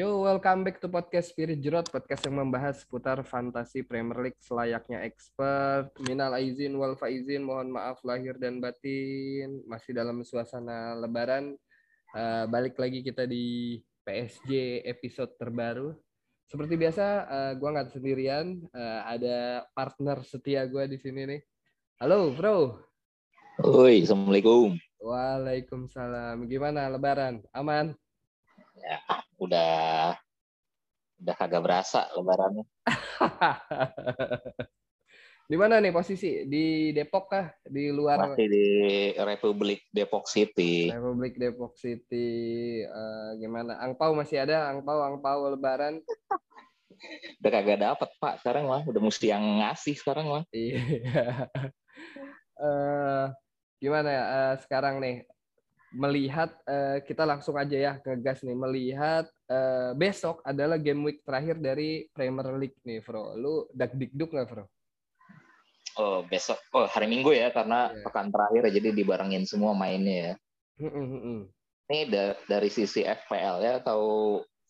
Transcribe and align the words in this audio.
Yo, 0.00 0.24
welcome 0.24 0.64
back 0.64 0.80
to 0.80 0.88
podcast 0.88 1.28
Spirit 1.28 1.60
Jerot, 1.60 1.84
podcast 1.92 2.24
yang 2.24 2.40
membahas 2.40 2.80
seputar 2.80 3.20
fantasi 3.20 3.84
Premier 3.84 4.16
League 4.16 4.40
selayaknya 4.40 5.04
expert. 5.04 5.92
Minal 6.00 6.32
aizin 6.40 6.72
wal 6.80 6.96
faizin, 6.96 7.44
mohon 7.44 7.68
maaf 7.68 8.00
lahir 8.00 8.32
dan 8.40 8.64
batin. 8.64 9.60
Masih 9.68 9.92
dalam 9.92 10.24
suasana 10.24 10.96
lebaran. 10.96 11.52
Uh, 12.16 12.48
balik 12.48 12.80
lagi 12.80 13.04
kita 13.04 13.28
di 13.28 13.76
PSG 14.00 14.80
episode 14.88 15.36
terbaru. 15.36 15.92
Seperti 16.48 16.80
biasa, 16.80 17.06
uh, 17.28 17.52
gue 17.60 17.68
nggak 17.68 17.92
sendirian. 17.92 18.56
Uh, 18.72 19.00
ada 19.04 19.68
partner 19.76 20.24
setia 20.24 20.64
gue 20.64 20.88
di 20.88 20.96
sini 20.96 21.28
nih. 21.28 21.40
Halo, 22.00 22.32
bro. 22.32 22.80
Oi, 23.68 24.00
assalamualaikum. 24.00 24.80
Waalaikumsalam. 24.96 26.48
Gimana 26.48 26.88
lebaran? 26.88 27.44
Aman? 27.52 27.92
Ya, 28.80 28.98
udah 29.36 29.72
udah 31.20 31.34
kagak 31.36 31.62
berasa 31.62 32.08
lebarannya. 32.16 32.64
di 35.50 35.56
mana 35.60 35.84
nih 35.84 35.92
posisi? 35.92 36.48
Di 36.48 36.96
Depok 36.96 37.28
kah? 37.28 37.52
Di 37.60 37.92
luar? 37.92 38.32
Masih 38.32 38.48
di 38.48 38.66
Republik 39.20 39.84
Depok 39.92 40.24
City. 40.24 40.88
Republik 40.88 41.36
Depok 41.36 41.76
City. 41.76 42.80
Uh, 42.88 43.36
gimana? 43.36 43.76
Angpau 43.84 44.16
masih 44.16 44.48
ada? 44.48 44.72
Angpau, 44.72 45.04
angpau 45.04 45.52
lebaran? 45.52 46.00
udah 47.40 47.50
kagak 47.52 47.80
dapet 47.84 48.08
Pak 48.16 48.40
sekarang 48.40 48.64
mah. 48.64 48.82
Udah 48.88 49.02
mesti 49.04 49.28
yang 49.28 49.44
ngasih 49.60 49.96
sekarang 50.00 50.26
mah. 50.28 50.44
Iya. 50.56 50.80
uh, 52.56 53.28
gimana 53.82 54.08
ya 54.08 54.24
uh, 54.24 54.54
sekarang 54.64 55.04
nih? 55.04 55.28
Melihat 55.90 56.54
uh, 56.70 57.02
kita 57.02 57.26
langsung 57.26 57.58
aja 57.58 57.74
ya 57.74 57.92
ke 57.98 58.14
gas 58.22 58.46
nih 58.46 58.54
melihat 58.54 59.26
uh, 59.50 59.90
besok 59.98 60.38
adalah 60.46 60.78
game 60.78 61.02
week 61.02 61.26
terakhir 61.26 61.58
dari 61.58 62.06
Premier 62.14 62.54
League 62.54 62.78
nih, 62.86 63.02
Bro. 63.02 63.34
Lu 63.34 63.66
dak 63.74 63.94
dikduk 63.98 64.30
nggak, 64.30 64.46
Bro? 64.46 64.64
Oh, 65.98 66.22
besok. 66.22 66.62
Oh, 66.70 66.86
hari 66.86 67.10
Minggu 67.10 67.34
ya 67.34 67.50
karena 67.50 67.90
yeah. 67.90 68.02
pekan 68.06 68.30
terakhir 68.30 68.70
jadi 68.70 68.88
dibarengin 68.94 69.42
semua 69.42 69.74
mainnya 69.74 70.16
ya. 70.16 70.34
Ini 71.90 72.06
da 72.06 72.38
dari 72.46 72.70
sisi 72.70 73.02
FPL 73.02 73.56
ya 73.66 73.72
atau 73.82 74.00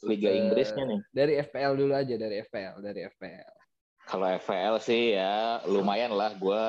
Liga 0.00 0.32
uh, 0.32 0.40
Inggrisnya 0.40 0.88
nih? 0.88 1.00
Dari 1.12 1.32
FPL 1.44 1.72
dulu 1.76 1.92
aja, 1.92 2.14
dari 2.16 2.40
FPL, 2.40 2.80
dari 2.80 3.00
FPL. 3.04 3.54
Kalau 4.08 4.26
FPL 4.40 4.76
sih 4.80 5.14
ya 5.14 5.60
lumayan 5.68 6.16
lah 6.16 6.32
gue 6.34 6.62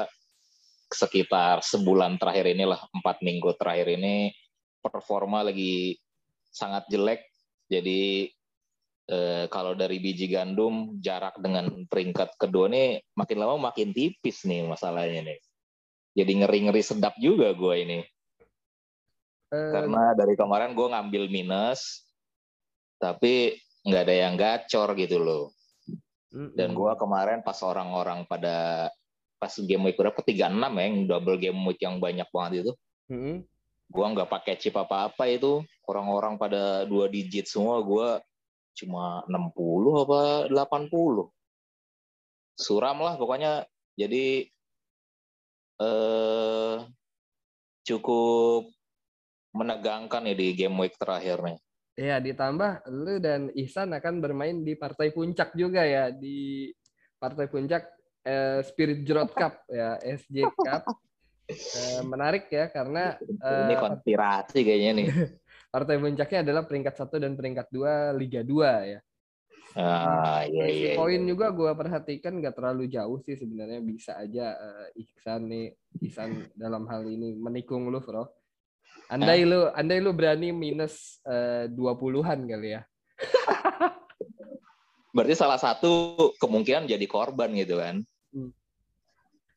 sekitar 0.91 1.63
sebulan 1.63 2.19
terakhir 2.19 2.51
inilah 2.51 2.83
empat 2.91 3.23
minggu 3.23 3.55
terakhir 3.55 3.95
ini 3.95 4.35
performa 4.81 5.45
lagi 5.45 5.95
sangat 6.51 6.89
jelek. 6.91 7.21
Jadi 7.71 8.27
eh, 9.07 9.45
kalau 9.47 9.77
dari 9.77 9.97
biji 10.01 10.27
gandum 10.27 10.99
jarak 10.99 11.39
dengan 11.39 11.87
peringkat 11.87 12.35
kedua 12.35 12.67
nih 12.67 12.99
makin 13.15 13.37
lama 13.39 13.71
makin 13.71 13.95
tipis 13.95 14.43
nih 14.43 14.67
masalahnya 14.67 15.31
nih. 15.31 15.39
Jadi 16.11 16.31
ngeri-ngeri 16.43 16.83
sedap 16.83 17.15
juga 17.23 17.55
gue 17.55 17.75
ini. 17.79 17.99
Uh, 19.51 19.71
Karena 19.71 20.11
dari 20.11 20.35
kemarin 20.35 20.75
gue 20.75 20.87
ngambil 20.91 21.23
minus, 21.31 22.03
tapi 22.99 23.55
nggak 23.87 24.03
ada 24.03 24.15
yang 24.15 24.35
gacor 24.35 24.91
gitu 24.99 25.23
loh. 25.23 25.55
Dan 26.31 26.75
gue 26.75 26.91
kemarin 26.99 27.43
pas 27.43 27.59
orang-orang 27.63 28.27
pada 28.27 28.87
pas 29.39 29.51
game 29.55 29.87
week 29.87 29.99
berapa 29.99 30.19
tiga 30.23 30.51
enam 30.51 30.71
ya, 30.79 30.83
yang 30.83 30.95
double 31.07 31.39
game 31.39 31.59
week 31.63 31.79
yang 31.79 31.99
banyak 31.99 32.27
banget 32.31 32.67
itu. 32.67 32.71
Mm 33.07 33.19
-hmm 33.19 33.37
gua 33.91 34.15
nggak 34.15 34.31
pakai 34.31 34.55
chip 34.55 34.79
apa-apa 34.79 35.27
itu. 35.27 35.59
Orang-orang 35.83 36.39
pada 36.39 36.87
dua 36.87 37.11
digit 37.11 37.51
semua 37.51 37.83
gua 37.83 38.23
cuma 38.71 39.19
60 39.27 40.07
apa 40.07 40.47
80 40.47 41.27
suram 42.55 42.97
lah 43.03 43.19
pokoknya. 43.19 43.67
Jadi 43.99 44.47
eh, 45.83 46.75
cukup 47.83 48.71
menegangkan 49.51 50.31
ya 50.31 50.35
di 50.35 50.47
game 50.55 50.79
week 50.79 50.95
terakhir 50.95 51.43
nih. 51.43 51.59
Iya, 51.99 52.23
ditambah 52.23 52.87
lu 52.87 53.19
dan 53.19 53.51
Ihsan 53.51 53.91
akan 53.91 54.23
bermain 54.23 54.63
di 54.63 54.79
partai 54.79 55.11
puncak 55.11 55.51
juga 55.59 55.83
ya 55.83 56.07
di 56.07 56.71
partai 57.19 57.51
puncak 57.51 57.83
eh, 58.23 58.63
Spirit 58.63 59.03
Jrot 59.03 59.35
Cup 59.35 59.67
ya 59.67 59.99
SJ 59.99 60.47
Cup 60.55 60.87
menarik 62.05 62.45
ya 62.49 62.69
karena 62.69 63.15
ini 63.21 63.75
uh, 63.75 63.81
konspirasi 63.81 64.59
kayaknya 64.63 64.91
nih. 64.97 65.07
Partai 65.73 65.95
puncaknya 66.03 66.43
adalah 66.43 66.63
peringkat 66.67 66.95
satu 66.99 67.15
dan 67.15 67.39
peringkat 67.39 67.71
dua 67.71 68.11
Liga 68.11 68.43
2 68.43 68.91
ya. 68.91 68.99
Ah, 69.71 70.43
iya, 70.43 70.67
iya, 70.67 70.91
poin 70.99 71.15
iya. 71.15 71.31
juga 71.31 71.47
gue 71.47 71.71
perhatikan 71.71 72.43
nggak 72.43 72.59
terlalu 72.59 72.91
jauh 72.91 73.23
sih 73.23 73.39
sebenarnya 73.39 73.79
bisa 73.79 74.19
aja 74.19 74.51
uh, 74.59 74.91
Iksan 74.99 75.47
nih 75.47 75.71
Iksan 76.03 76.51
dalam 76.59 76.91
hal 76.91 77.07
ini 77.07 77.39
menikung 77.39 77.87
lu 77.87 78.03
bro. 78.03 78.27
Andai 79.07 79.47
lu 79.47 79.71
andai 79.71 80.03
lu 80.03 80.11
berani 80.11 80.51
minus 80.51 81.23
dua 81.71 81.95
puluhan 81.95 82.43
kali 82.47 82.75
ya. 82.75 82.83
Berarti 85.15 85.35
salah 85.39 85.59
satu 85.59 86.15
kemungkinan 86.35 86.87
jadi 86.87 87.05
korban 87.07 87.55
gitu 87.55 87.79
kan. 87.79 88.03
Hmm 88.35 88.51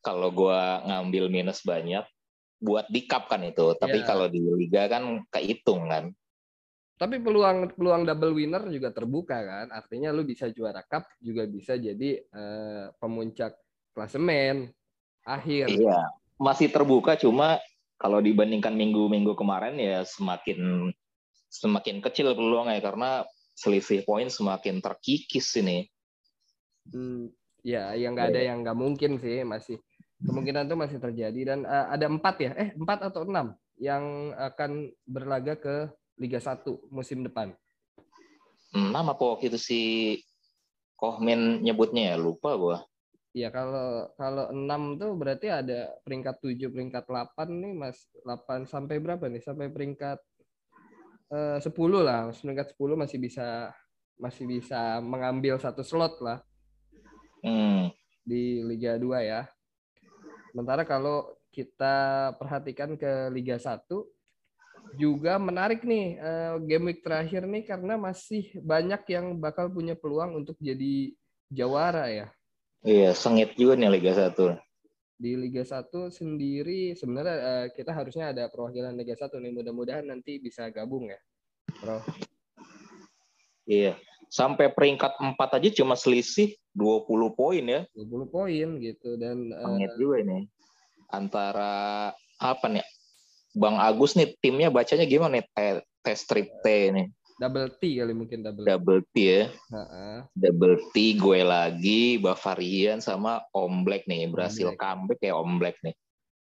kalau 0.05 0.29
gue 0.29 0.59
ngambil 0.85 1.33
minus 1.33 1.65
banyak 1.65 2.05
buat 2.61 2.85
di 2.93 3.09
cup 3.09 3.25
kan 3.25 3.41
itu. 3.41 3.73
Tapi 3.73 4.05
yeah. 4.05 4.07
kalau 4.07 4.29
di 4.29 4.45
liga 4.45 4.85
kan 4.85 5.25
kehitung 5.33 5.89
kan. 5.89 6.13
Tapi 6.95 7.19
peluang 7.19 7.73
peluang 7.73 8.05
double 8.05 8.37
winner 8.37 8.69
juga 8.69 8.93
terbuka 8.93 9.41
kan. 9.41 9.67
Artinya 9.73 10.13
lu 10.13 10.21
bisa 10.21 10.53
juara 10.53 10.85
cup 10.85 11.09
juga 11.17 11.49
bisa 11.49 11.73
jadi 11.75 12.21
uh, 12.29 12.93
pemuncak 13.01 13.57
klasemen 13.97 14.69
akhir. 15.25 15.73
Iya 15.73 16.05
masih 16.35 16.67
terbuka 16.71 17.15
cuma 17.15 17.59
kalau 17.95 18.19
dibandingkan 18.19 18.75
minggu-minggu 18.75 19.39
kemarin 19.39 19.79
ya 19.79 20.03
semakin 20.03 20.91
semakin 21.47 22.03
kecil 22.03 22.35
peluangnya 22.35 22.83
karena 22.83 23.23
selisih 23.55 24.03
poin 24.03 24.27
semakin 24.27 24.83
terkikis 24.83 25.55
ini. 25.55 25.87
Hmm, 26.91 27.31
ya 27.63 27.95
yang 27.95 28.19
nggak 28.19 28.35
ada 28.35 28.41
iya. 28.43 28.47
yang 28.51 28.67
nggak 28.67 28.77
mungkin 28.77 29.11
sih 29.23 29.47
masih 29.47 29.79
kemungkinan 30.25 30.65
itu 30.65 30.75
masih 30.75 30.97
terjadi 30.97 31.41
dan 31.53 31.59
uh, 31.63 31.93
ada 31.93 32.05
empat 32.09 32.35
ya 32.41 32.51
eh 32.57 32.69
empat 32.73 33.13
atau 33.13 33.23
enam 33.23 33.53
yang 33.77 34.33
akan 34.35 34.89
berlaga 35.05 35.53
ke 35.55 35.75
Liga 36.17 36.39
1 36.41 36.65
musim 36.89 37.21
depan 37.21 37.53
enam 38.75 39.05
apa 39.07 39.23
waktu 39.23 39.53
itu 39.53 39.59
si 39.61 39.81
Kohmin 40.95 41.61
nyebutnya 41.63 42.15
ya 42.15 42.17
lupa 42.17 42.55
gua 42.57 42.77
Iya 43.35 43.51
kalau 43.51 44.07
kalau 44.15 44.47
enam 44.47 44.95
tuh 44.95 45.11
berarti 45.19 45.51
ada 45.51 45.91
peringkat 46.07 46.39
tujuh 46.39 46.71
peringkat 46.71 47.03
delapan 47.03 47.51
nih 47.51 47.73
Mas. 47.75 48.07
delapan 48.23 48.63
sampai 48.63 48.95
berapa 49.03 49.27
nih? 49.27 49.43
Sampai 49.43 49.67
peringkat 49.67 50.23
eh, 51.35 51.59
sepuluh 51.59 51.99
lah. 51.99 52.31
Peringkat 52.31 52.71
sepuluh 52.71 52.95
masih 52.95 53.19
bisa 53.19 53.75
masih 54.15 54.47
bisa 54.47 55.03
mengambil 55.03 55.59
satu 55.59 55.83
slot 55.83 56.15
lah. 56.23 56.39
Hmm. 57.43 57.91
Di 58.23 58.63
Liga 58.63 58.95
2 58.95 59.19
ya. 59.19 59.43
Sementara 60.55 60.87
kalau 60.87 61.35
kita 61.51 62.31
perhatikan 62.39 62.95
ke 62.95 63.27
Liga 63.27 63.59
1 63.59 63.91
juga 64.95 65.35
menarik 65.35 65.83
nih 65.83 66.15
uh, 66.15 66.55
game 66.63 66.95
week 66.95 67.03
terakhir 67.03 67.43
nih 67.43 67.67
karena 67.67 67.99
masih 67.99 68.55
banyak 68.63 69.03
yang 69.11 69.35
bakal 69.35 69.67
punya 69.67 69.99
peluang 69.99 70.39
untuk 70.39 70.55
jadi 70.63 71.11
jawara 71.51 72.07
ya. 72.07 72.27
Iya, 72.87 73.11
sengit 73.11 73.51
juga 73.59 73.75
nih 73.75 73.99
Liga 73.99 74.15
1. 74.15 74.55
Di 75.19 75.35
Liga 75.35 75.67
1 75.67 75.91
sendiri 76.07 76.95
sebenarnya 76.95 77.35
uh, 77.35 77.67
kita 77.75 77.91
harusnya 77.91 78.31
ada 78.31 78.47
perwakilan 78.47 78.95
Liga 78.95 79.19
1 79.19 79.35
nih 79.35 79.51
mudah-mudahan 79.51 80.07
nanti 80.07 80.39
bisa 80.39 80.71
gabung 80.71 81.11
ya. 81.11 81.19
Bro. 81.83 81.99
Iya, 83.67 83.99
sampai 84.29 84.71
peringkat 84.71 85.17
4 85.17 85.35
aja 85.37 85.69
cuma 85.81 85.95
selisih 85.97 86.53
20 86.75 87.07
poin 87.35 87.63
ya. 87.63 87.81
20 87.95 88.29
poin 88.33 88.67
gitu 88.81 89.15
dan 89.15 89.51
Pangit 89.51 89.91
uh, 89.93 89.97
juga 89.97 90.15
ini. 90.21 90.39
Antara 91.09 92.11
apa 92.41 92.65
nih? 92.67 92.85
Bang 93.55 93.79
Agus 93.79 94.19
nih 94.19 94.35
timnya 94.43 94.67
bacanya 94.67 95.07
gimana 95.07 95.39
nih? 95.39 95.45
Tes 96.03 96.21
strip 96.21 96.51
T 96.61 96.67
nih. 96.91 97.07
Double 97.35 97.67
T 97.67 97.99
kali 97.99 98.13
mungkin 98.15 98.47
double. 98.47 98.63
Double 98.63 99.01
T 99.11 99.15
ya. 99.27 99.43
Uh-uh. 99.71 100.23
Double 100.35 100.79
T 100.95 101.19
gue 101.19 101.39
lagi 101.43 102.15
Bavarian 102.19 103.03
sama 103.03 103.43
Om 103.51 103.83
Black 103.83 104.07
nih 104.07 104.31
berhasil 104.31 104.71
Black. 104.71 104.79
comeback 104.79 105.19
ya 105.19 105.35
Om 105.35 105.51
Black 105.59 105.77
nih 105.83 105.95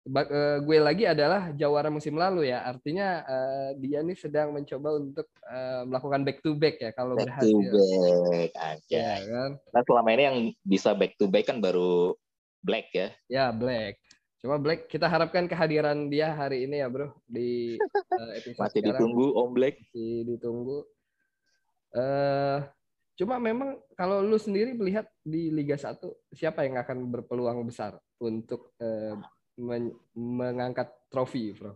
uh, 0.05 0.57
gue 0.61 0.77
lagi 0.77 1.03
adalah 1.09 1.49
jawara 1.57 1.89
musim 1.89 2.13
lalu 2.15 2.53
ya. 2.53 2.61
Artinya 2.61 3.25
uh, 3.25 3.69
dia 3.81 4.05
nih 4.05 4.17
sedang 4.17 4.53
mencoba 4.53 5.01
untuk 5.01 5.27
uh, 5.49 5.81
melakukan 5.89 6.21
back 6.21 6.37
to 6.45 6.53
back 6.53 6.77
ya 6.77 6.91
kalau 6.93 7.17
back 7.17 7.25
berhasil. 7.29 7.57
Back 7.57 7.73
to 7.73 7.83
back 8.29 8.51
aja. 8.55 8.97
Ya, 8.97 9.15
kan? 9.25 9.51
Nah 9.73 9.81
selama 9.81 10.09
ini 10.13 10.23
yang 10.23 10.37
bisa 10.61 10.93
back 10.93 11.17
to 11.17 11.25
back 11.25 11.49
kan 11.49 11.57
baru 11.57 12.13
Black 12.61 12.87
ya. 12.93 13.07
Ya 13.29 13.45
Black. 13.49 13.97
Cuma 14.41 14.61
Black 14.61 14.85
kita 14.85 15.09
harapkan 15.09 15.49
kehadiran 15.49 16.05
dia 16.05 16.29
hari 16.33 16.69
ini 16.69 16.81
ya 16.81 16.87
bro 16.89 17.09
di 17.25 17.81
uh, 17.81 18.31
episode 18.37 18.61
Masih 18.61 18.81
sekarang. 18.81 18.89
ditunggu 18.93 19.25
Om 19.33 19.49
Black. 19.57 19.75
Masih 19.89 20.13
ditunggu. 20.29 20.77
Uh, 21.95 22.59
cuma 23.15 23.39
memang 23.39 23.79
kalau 23.95 24.19
lu 24.19 24.35
sendiri 24.35 24.75
melihat 24.75 25.07
di 25.23 25.47
Liga 25.47 25.79
1 25.79 25.97
siapa 26.35 26.67
yang 26.67 26.75
akan 26.75 27.07
berpeluang 27.07 27.63
besar 27.63 27.95
untuk 28.19 28.75
uh, 28.83 29.15
men 29.55 29.95
mengangkat 30.15 30.91
trofi, 31.07 31.55
Bro? 31.55 31.75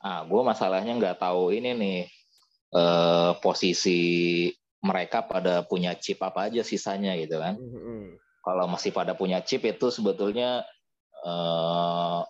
Ah, 0.00 0.22
gue 0.28 0.42
masalahnya 0.44 0.92
nggak 0.96 1.18
tahu 1.18 1.50
ini 1.56 1.72
nih 1.72 2.00
uh, 2.76 3.32
posisi 3.40 4.46
mereka 4.84 5.24
pada 5.24 5.64
punya 5.66 5.96
chip 5.96 6.20
apa 6.22 6.52
aja 6.52 6.62
sisanya 6.62 7.16
gitu 7.18 7.40
kan. 7.40 7.58
Mm 7.58 7.70
-hmm. 7.72 8.00
Kalau 8.44 8.70
masih 8.70 8.94
pada 8.94 9.16
punya 9.18 9.42
chip 9.42 9.66
itu 9.66 9.90
sebetulnya 9.90 10.62
uh, 11.26 12.22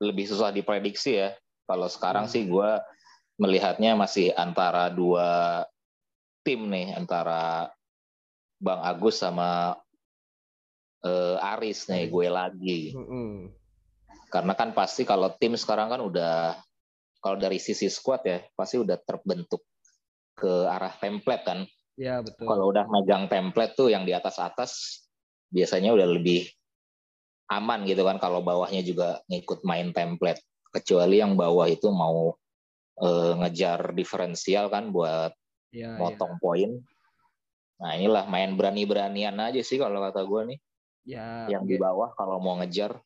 lebih 0.00 0.24
susah 0.24 0.54
diprediksi 0.54 1.20
ya. 1.20 1.36
Kalau 1.68 1.90
sekarang 1.90 2.30
mm 2.30 2.32
-hmm. 2.32 2.40
sih 2.40 2.48
gue 2.48 2.70
melihatnya 3.36 3.92
masih 3.98 4.32
antara 4.32 4.88
dua 4.88 5.62
tim 6.46 6.70
nih 6.70 6.94
antara 6.96 7.68
Bang 8.62 8.78
Agus 8.78 9.18
sama 9.18 9.74
uh, 11.02 11.36
Aris 11.58 11.90
nih 11.90 12.08
gue 12.08 12.26
lagi. 12.30 12.82
Mm 12.94 13.04
-hmm. 13.04 13.61
Karena 14.32 14.56
kan 14.56 14.72
pasti 14.72 15.04
kalau 15.04 15.28
tim 15.36 15.52
sekarang 15.60 15.92
kan 15.92 16.00
udah 16.00 16.56
kalau 17.20 17.36
dari 17.36 17.60
sisi 17.60 17.92
squad 17.92 18.24
ya 18.24 18.40
pasti 18.56 18.80
udah 18.80 18.96
terbentuk 19.04 19.60
ke 20.32 20.64
arah 20.72 20.96
template 20.96 21.44
kan. 21.44 21.58
Ya 22.00 22.24
betul. 22.24 22.48
Kalau 22.48 22.72
udah 22.72 22.88
megang 22.88 23.28
template 23.28 23.76
tuh 23.76 23.92
yang 23.92 24.08
di 24.08 24.16
atas 24.16 24.40
atas 24.40 25.04
biasanya 25.52 25.92
udah 25.92 26.08
lebih 26.08 26.48
aman 27.52 27.84
gitu 27.84 28.00
kan 28.08 28.16
kalau 28.16 28.40
bawahnya 28.40 28.80
juga 28.80 29.20
ngikut 29.28 29.68
main 29.68 29.92
template. 29.92 30.40
Kecuali 30.72 31.20
yang 31.20 31.36
bawah 31.36 31.68
itu 31.68 31.92
mau 31.92 32.32
uh, 33.04 33.32
ngejar 33.44 33.92
diferensial 33.92 34.72
kan 34.72 34.88
buat 34.88 35.36
ya, 35.68 36.00
motong 36.00 36.36
ya. 36.36 36.40
poin. 36.40 36.70
Nah 37.84 38.00
inilah 38.00 38.24
main 38.24 38.56
berani-beranian 38.56 39.36
aja 39.36 39.60
sih 39.60 39.76
kalau 39.76 40.00
kata 40.00 40.24
gue 40.24 40.56
nih. 40.56 40.58
Ya. 41.04 41.44
Yang 41.52 41.64
di 41.68 41.76
bawah 41.76 42.16
kalau 42.16 42.40
mau 42.40 42.56
ngejar. 42.64 42.96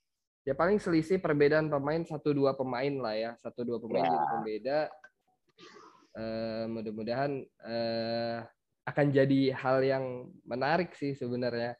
Ya 0.46 0.54
paling 0.54 0.78
selisih 0.78 1.18
perbedaan 1.18 1.66
pemain 1.66 2.06
satu 2.06 2.30
dua 2.30 2.54
pemain 2.54 2.94
lah 3.02 3.18
ya 3.18 3.30
satu 3.42 3.66
dua 3.66 3.82
pemain 3.82 4.06
ya. 4.06 4.10
jadi 4.14 4.26
pembeda. 4.30 4.80
Uh, 6.16 6.64
mudah-mudahan 6.70 7.44
uh, 7.66 8.40
akan 8.86 9.06
jadi 9.10 9.52
hal 9.58 9.82
yang 9.82 10.30
menarik 10.46 10.94
sih 10.94 11.18
sebenarnya. 11.18 11.74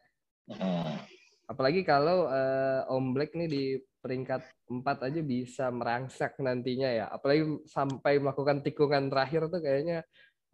Hmm. 0.51 0.99
Apalagi 1.47 1.87
kalau 1.87 2.27
uh, 2.27 2.83
Om 2.91 3.15
Black 3.15 3.39
nih 3.39 3.47
di 3.47 3.65
peringkat 4.03 4.43
4 4.67 4.83
aja 4.83 5.21
bisa 5.23 5.71
merangsak 5.71 6.35
nantinya 6.43 6.91
ya. 6.91 7.07
Apalagi 7.07 7.63
sampai 7.71 8.19
melakukan 8.19 8.67
tikungan 8.67 9.07
terakhir 9.07 9.47
tuh 9.47 9.63
kayaknya 9.63 10.03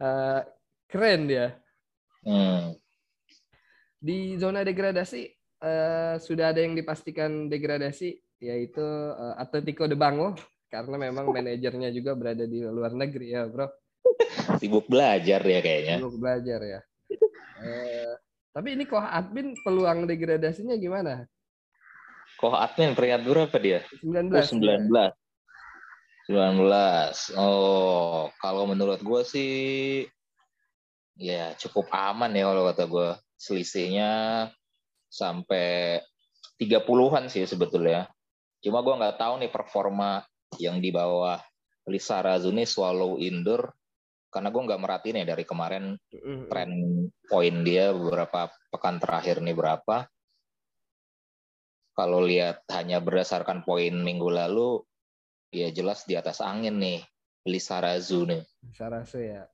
uh, 0.05 0.45
keren 0.85 1.33
dia. 1.33 1.57
Hmm. 2.29 2.77
Di 3.97 4.37
zona 4.37 4.61
degradasi 4.61 5.42
uh, 5.63 6.15
sudah 6.19 6.51
ada 6.51 6.61
yang 6.61 6.75
dipastikan 6.75 7.47
degradasi 7.47 8.19
yaitu 8.43 8.83
uh, 9.15 9.39
Atletico 9.39 9.87
de 9.87 9.95
Bango 9.95 10.35
karena 10.67 10.97
memang 10.99 11.31
manajernya 11.31 11.95
juga 11.95 12.17
berada 12.19 12.49
di 12.49 12.65
luar 12.65 12.97
negeri 12.97 13.37
ya, 13.37 13.47
Bro. 13.47 13.69
Sibuk 14.59 14.89
belajar 14.89 15.41
ya 15.45 15.61
kayaknya. 15.63 15.97
Sibuk 16.03 16.17
belajar 16.19 16.61
ya. 16.65 16.81
Uh, 17.63 18.13
tapi 18.53 18.75
ini 18.75 18.85
kok 18.89 19.01
admin 19.01 19.55
peluang 19.63 20.09
degradasinya 20.09 20.75
gimana? 20.81 21.29
Kok 22.41 22.57
admin 22.57 22.97
peringkat 22.97 23.21
berapa 23.23 23.57
dia? 23.61 23.81
19. 24.01 24.33
Oh, 24.33 24.45
19. 24.45 24.91
Ya. 24.91 25.09
19. 26.27 27.39
Oh, 27.39 28.21
kalau 28.41 28.65
menurut 28.67 28.99
gue 29.05 29.23
sih 29.29 29.53
ya 31.21 31.53
cukup 31.61 31.93
aman 31.93 32.33
ya 32.33 32.49
kalau 32.49 32.65
kata 32.73 32.85
gue. 32.89 33.09
Selisihnya 33.37 34.11
sampai 35.13 36.01
30-an 36.57 37.29
sih 37.29 37.45
sebetulnya. 37.45 38.09
Cuma 38.65 38.81
gue 38.81 38.95
nggak 38.97 39.21
tahu 39.21 39.45
nih 39.45 39.53
performa 39.53 40.25
yang 40.57 40.81
di 40.81 40.89
bawah 40.89 41.37
Lisa 41.93 42.25
Razuni 42.25 42.65
Swallow 42.65 43.21
Indoor 43.21 43.69
karena 44.33 44.49
gue 44.49 44.63
nggak 44.65 44.81
merhatiin 44.81 45.21
ya 45.21 45.27
dari 45.29 45.45
kemarin 45.45 45.93
tren 46.49 46.71
poin 47.29 47.57
dia 47.61 47.93
beberapa 47.93 48.49
pekan 48.73 48.97
terakhir 48.97 49.45
nih 49.45 49.53
berapa. 49.53 50.09
Kalau 51.93 52.25
lihat 52.25 52.65
hanya 52.73 53.05
berdasarkan 53.05 53.69
poin 53.69 53.93
minggu 53.93 54.33
lalu, 54.33 54.81
ya 55.53 55.69
jelas 55.69 56.09
di 56.09 56.17
atas 56.17 56.41
angin 56.41 56.81
nih 56.81 57.05
Lisa 57.45 57.85
Razu 57.85 58.25
nih. 58.25 58.41
Lisa 58.65 58.89
Razu 58.89 59.21
ya. 59.21 59.45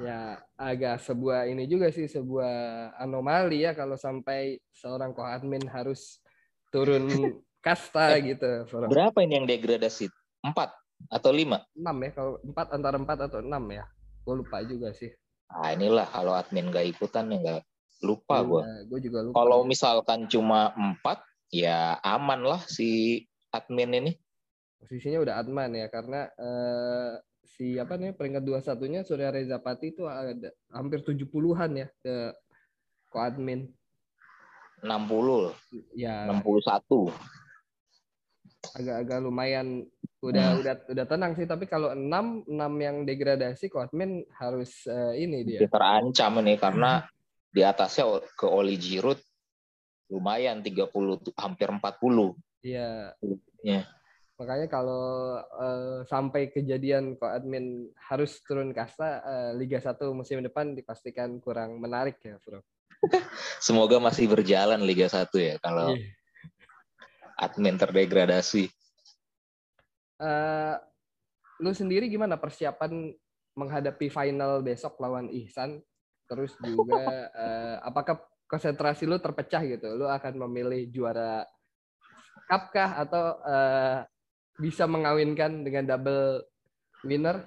Ya 0.00 0.42
agak 0.58 1.06
sebuah 1.06 1.46
ini 1.46 1.70
juga 1.70 1.90
sih 1.94 2.10
sebuah 2.10 2.96
anomali 2.98 3.62
ya 3.62 3.78
kalau 3.78 3.94
sampai 3.94 4.58
seorang 4.74 5.14
admin 5.14 5.62
harus 5.70 6.18
turun 6.74 7.06
kasta 7.62 8.10
eh, 8.18 8.34
gitu. 8.34 8.66
Berapa 8.90 9.22
ini 9.22 9.38
yang 9.38 9.46
degradasi? 9.46 10.10
Empat 10.42 10.74
atau 11.14 11.30
lima? 11.30 11.62
Enam 11.78 11.96
ya 12.02 12.10
kalau 12.10 12.32
empat 12.42 12.66
antara 12.74 12.96
empat 12.98 13.18
atau 13.30 13.38
enam 13.38 13.62
ya 13.70 13.86
gue 14.24 14.34
lupa 14.40 14.64
juga 14.64 14.90
sih 14.96 15.12
nah 15.52 15.70
inilah 15.70 16.08
kalau 16.08 16.32
admin 16.34 16.72
gak 16.72 16.88
ikutan 16.88 17.30
ya 17.30 17.36
nggak 17.38 17.62
lupa 18.02 18.36
gue 18.42 18.60
ya, 18.64 18.76
gue 18.88 19.00
juga 19.04 19.18
lupa 19.22 19.36
kalau 19.44 19.60
ya. 19.62 19.68
misalkan 19.68 20.20
cuma 20.26 20.72
empat 20.74 21.20
ya 21.52 22.00
aman 22.00 22.40
lah 22.42 22.60
si 22.64 23.20
admin 23.52 23.92
ini 23.92 24.12
posisinya 24.80 25.20
udah 25.22 25.34
admin 25.38 25.72
ya 25.78 25.86
karena 25.92 26.26
uh, 26.40 27.14
si 27.44 27.76
apa 27.76 28.00
nih 28.00 28.16
peringkat 28.16 28.42
dua 28.42 28.64
satunya 28.64 29.04
Surya 29.04 29.30
Reza 29.30 29.60
Pati 29.60 29.92
itu 29.92 30.08
ada 30.08 30.50
hampir 30.72 31.04
tujuh 31.04 31.28
puluhan 31.28 31.76
ya 31.76 31.86
ke 32.00 32.34
ko 33.12 33.18
admin 33.22 33.68
60 34.84 35.54
ya. 35.96 36.28
61 36.28 37.12
agak-agak 38.72 39.18
lumayan. 39.20 39.84
Udah 40.24 40.56
hmm. 40.56 40.60
udah 40.64 40.74
udah 40.88 41.04
tenang 41.04 41.32
sih 41.36 41.44
tapi 41.44 41.68
kalau 41.68 41.92
enam 41.92 42.40
enam 42.48 42.72
yang 42.80 42.96
degradasi 43.04 43.68
admin 43.68 44.24
harus 44.40 44.88
uh, 44.88 45.12
ini 45.12 45.44
dia. 45.44 45.68
Terancam 45.68 46.40
nih 46.40 46.56
karena 46.56 47.04
di 47.52 47.60
atasnya 47.60 48.24
ke 48.32 48.48
Oli 48.48 48.80
Giroud 48.80 49.20
lumayan 50.08 50.64
30 50.64 50.88
hampir 51.36 51.68
40 51.68 51.80
iya. 52.64 53.12
Ya. 53.64 53.80
Makanya 54.34 54.66
kalau 54.66 55.38
uh, 55.38 56.02
sampai 56.10 56.50
kejadian 56.50 57.14
admin 57.22 57.86
harus 58.10 58.42
turun 58.42 58.74
kasta 58.74 59.22
uh, 59.22 59.50
Liga 59.54 59.78
1 59.78 59.94
musim 60.10 60.42
depan 60.42 60.74
dipastikan 60.74 61.38
kurang 61.38 61.78
menarik 61.78 62.18
ya 62.18 62.34
bro 62.42 62.58
semoga 63.62 64.02
masih 64.02 64.26
berjalan 64.26 64.82
Liga 64.82 65.06
1 65.06 65.30
ya 65.38 65.54
kalau 65.62 65.94
yeah. 65.94 66.10
admin 67.38 67.78
terdegradasi 67.78 68.66
uh, 70.18 70.76
lu 71.62 71.70
sendiri 71.70 72.10
gimana 72.10 72.34
persiapan 72.34 73.14
menghadapi 73.54 74.10
final 74.10 74.60
besok 74.60 74.98
lawan 74.98 75.30
Ihsan? 75.30 75.78
Terus 76.26 76.58
juga 76.58 77.30
uh, 77.30 77.76
apakah 77.88 78.20
konsentrasi 78.50 79.06
lu 79.06 79.18
terpecah 79.22 79.62
gitu? 79.64 79.94
Lu 79.94 80.10
akan 80.10 80.44
memilih 80.46 80.90
juara 80.90 81.46
cup 82.50 82.74
kah 82.74 82.90
atau 83.00 83.40
uh, 83.40 84.04
bisa 84.58 84.86
mengawinkan 84.86 85.66
dengan 85.66 85.84
double 85.94 86.46
winner? 87.02 87.42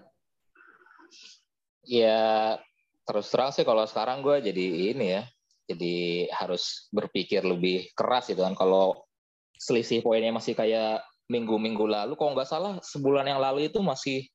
Ya 1.87 2.59
terus 3.07 3.31
terang 3.31 3.55
sih 3.55 3.63
kalau 3.63 3.87
sekarang 3.87 4.19
gue 4.19 4.51
jadi 4.51 4.65
ini 4.91 5.05
ya, 5.15 5.23
jadi 5.71 6.27
harus 6.35 6.91
berpikir 6.91 7.47
lebih 7.47 7.91
keras 7.95 8.27
gitu 8.27 8.43
kan. 8.43 8.55
Kalau 8.55 9.07
selisih 9.55 10.03
poinnya 10.03 10.35
masih 10.35 10.53
kayak 10.53 11.03
minggu-minggu 11.31 11.87
lalu, 11.87 12.19
kalau 12.19 12.35
nggak 12.35 12.47
salah 12.47 12.79
sebulan 12.83 13.27
yang 13.27 13.39
lalu 13.39 13.71
itu 13.71 13.79
masih 13.79 14.27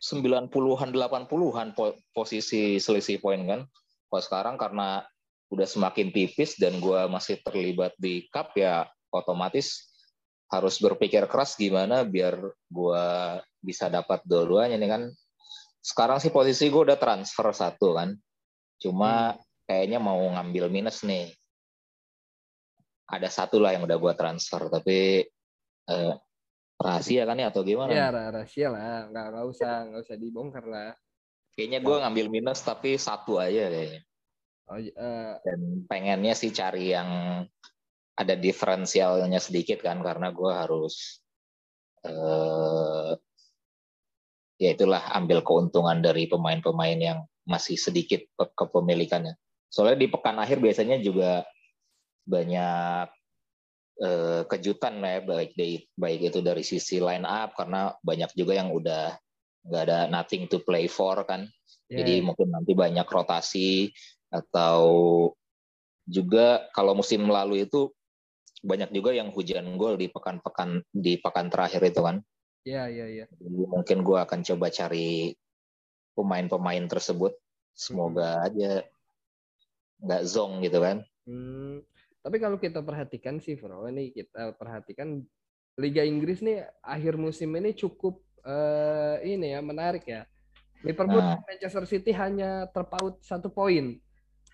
90-an, 0.00 0.92
80-an 0.92 1.68
posisi 2.12 2.76
selisih 2.80 3.20
poin 3.20 3.40
kan. 3.44 3.60
Kalau 4.08 4.22
sekarang 4.24 4.56
karena 4.56 5.04
udah 5.52 5.68
semakin 5.68 6.10
tipis 6.10 6.58
dan 6.58 6.80
gue 6.82 7.00
masih 7.06 7.38
terlibat 7.44 7.94
di 8.00 8.26
cup 8.32 8.50
ya 8.58 8.84
otomatis 9.14 9.94
harus 10.46 10.78
berpikir 10.78 11.26
keras 11.26 11.58
gimana 11.58 12.06
biar 12.06 12.38
gue 12.70 13.04
bisa 13.58 13.90
dapat 13.90 14.22
dua-duanya 14.22 14.78
nih 14.78 14.90
kan. 14.90 15.02
Sekarang 15.82 16.18
sih 16.18 16.30
posisi 16.30 16.70
gue 16.70 16.82
udah 16.86 16.98
transfer 16.98 17.50
satu 17.50 17.98
kan. 17.98 18.14
Cuma 18.78 19.34
hmm. 19.34 19.38
kayaknya 19.66 19.98
mau 19.98 20.18
ngambil 20.18 20.70
minus 20.70 21.02
nih. 21.02 21.34
Ada 23.06 23.30
satu 23.30 23.62
lah 23.62 23.70
yang 23.70 23.86
udah 23.86 23.98
gue 24.02 24.12
transfer, 24.18 24.66
tapi 24.66 25.22
eh, 25.86 26.14
rahasia 26.74 27.22
kan 27.22 27.38
ya 27.38 27.54
atau 27.54 27.62
gimana? 27.62 27.90
Iya 27.94 28.10
rahasia 28.10 28.68
lah, 28.74 29.06
nggak 29.06 29.26
nggak 29.30 29.46
usah 29.46 29.72
nggak 29.86 30.02
usah 30.10 30.16
dibongkar 30.18 30.64
lah. 30.66 30.90
Kayaknya 31.54 31.80
gue 31.86 31.96
ngambil 32.02 32.26
minus 32.28 32.60
tapi 32.66 32.98
satu 32.98 33.38
aja 33.38 33.70
kayaknya. 33.70 34.02
Oh, 34.66 34.82
uh, 34.82 35.38
Dan 35.46 35.86
pengennya 35.86 36.34
sih 36.34 36.50
cari 36.50 36.90
yang 36.90 37.08
ada 38.16 38.34
diferensialnya 38.34 39.36
sedikit 39.36 39.84
kan 39.84 40.00
karena 40.00 40.32
gue 40.32 40.52
harus 40.52 41.20
uh, 42.08 43.12
ya 44.56 44.72
itulah 44.72 45.04
ambil 45.12 45.44
keuntungan 45.44 46.00
dari 46.00 46.24
pemain-pemain 46.26 46.96
yang 46.96 47.18
masih 47.44 47.76
sedikit 47.78 48.24
kepemilikannya. 48.56 49.36
Soalnya 49.68 50.00
di 50.00 50.08
pekan 50.08 50.40
akhir 50.40 50.58
biasanya 50.58 50.98
juga 50.98 51.44
banyak 52.26 53.06
eh, 54.02 54.42
kejutan 54.50 54.98
ya 54.98 55.22
baik 55.22 55.54
dari 55.54 55.86
baik 55.94 56.20
itu 56.32 56.38
dari 56.42 56.66
sisi 56.66 56.98
line 56.98 57.22
up 57.22 57.54
karena 57.54 57.94
banyak 58.02 58.34
juga 58.34 58.58
yang 58.58 58.74
udah 58.74 59.14
nggak 59.66 59.82
ada 59.86 59.98
nothing 60.10 60.50
to 60.50 60.58
play 60.64 60.90
for 60.90 61.22
kan. 61.22 61.46
Yeah. 61.86 62.02
Jadi 62.02 62.14
mungkin 62.26 62.50
nanti 62.50 62.72
banyak 62.74 63.06
rotasi 63.06 63.94
atau 64.32 64.82
juga 66.06 66.66
kalau 66.74 66.98
musim 66.98 67.26
lalu 67.26 67.66
itu 67.66 67.90
banyak 68.64 68.90
juga 68.92 69.12
yang 69.12 69.32
hujan 69.32 69.76
gol 69.76 70.00
di 70.00 70.08
pekan-pekan 70.08 70.80
di 70.92 71.20
pekan 71.20 71.52
terakhir 71.52 71.82
itu 71.84 72.00
kan. 72.00 72.16
Iya, 72.66 72.90
iya, 72.90 73.06
iya. 73.06 73.26
Mungkin 73.46 74.02
gue 74.02 74.18
akan 74.18 74.40
coba 74.42 74.66
cari 74.72 75.36
pemain-pemain 76.16 76.84
tersebut. 76.90 77.36
Semoga 77.76 78.40
hmm. 78.40 78.46
aja 78.48 78.72
nggak 80.02 80.22
zong 80.24 80.64
gitu 80.64 80.78
kan. 80.80 81.04
Hmm. 81.28 81.84
Tapi 82.26 82.36
kalau 82.42 82.58
kita 82.58 82.82
perhatikan 82.82 83.38
sih, 83.38 83.54
Bro, 83.54 83.86
ini 83.86 84.10
kita 84.10 84.56
perhatikan 84.58 85.22
Liga 85.78 86.02
Inggris 86.02 86.42
nih 86.42 86.64
akhir 86.82 87.20
musim 87.20 87.54
ini 87.54 87.76
cukup 87.76 88.18
uh, 88.42 89.20
ini 89.22 89.54
ya 89.54 89.60
menarik 89.62 90.02
ya. 90.08 90.26
Liverpool 90.82 91.22
nah. 91.22 91.38
Manchester 91.44 91.84
City 91.86 92.10
hanya 92.16 92.66
terpaut 92.72 93.20
satu 93.22 93.52
poin. 93.52 94.00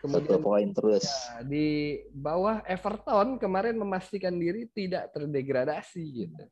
Kemudian 0.03 0.35
satu 0.35 0.43
poin 0.43 0.69
terus. 0.75 1.07
Ya, 1.07 1.47
di 1.47 1.69
bawah 2.11 2.59
Everton 2.67 3.39
kemarin 3.39 3.79
memastikan 3.79 4.35
diri 4.35 4.67
tidak 4.75 5.15
terdegradasi 5.15 6.03
gitu. 6.27 6.45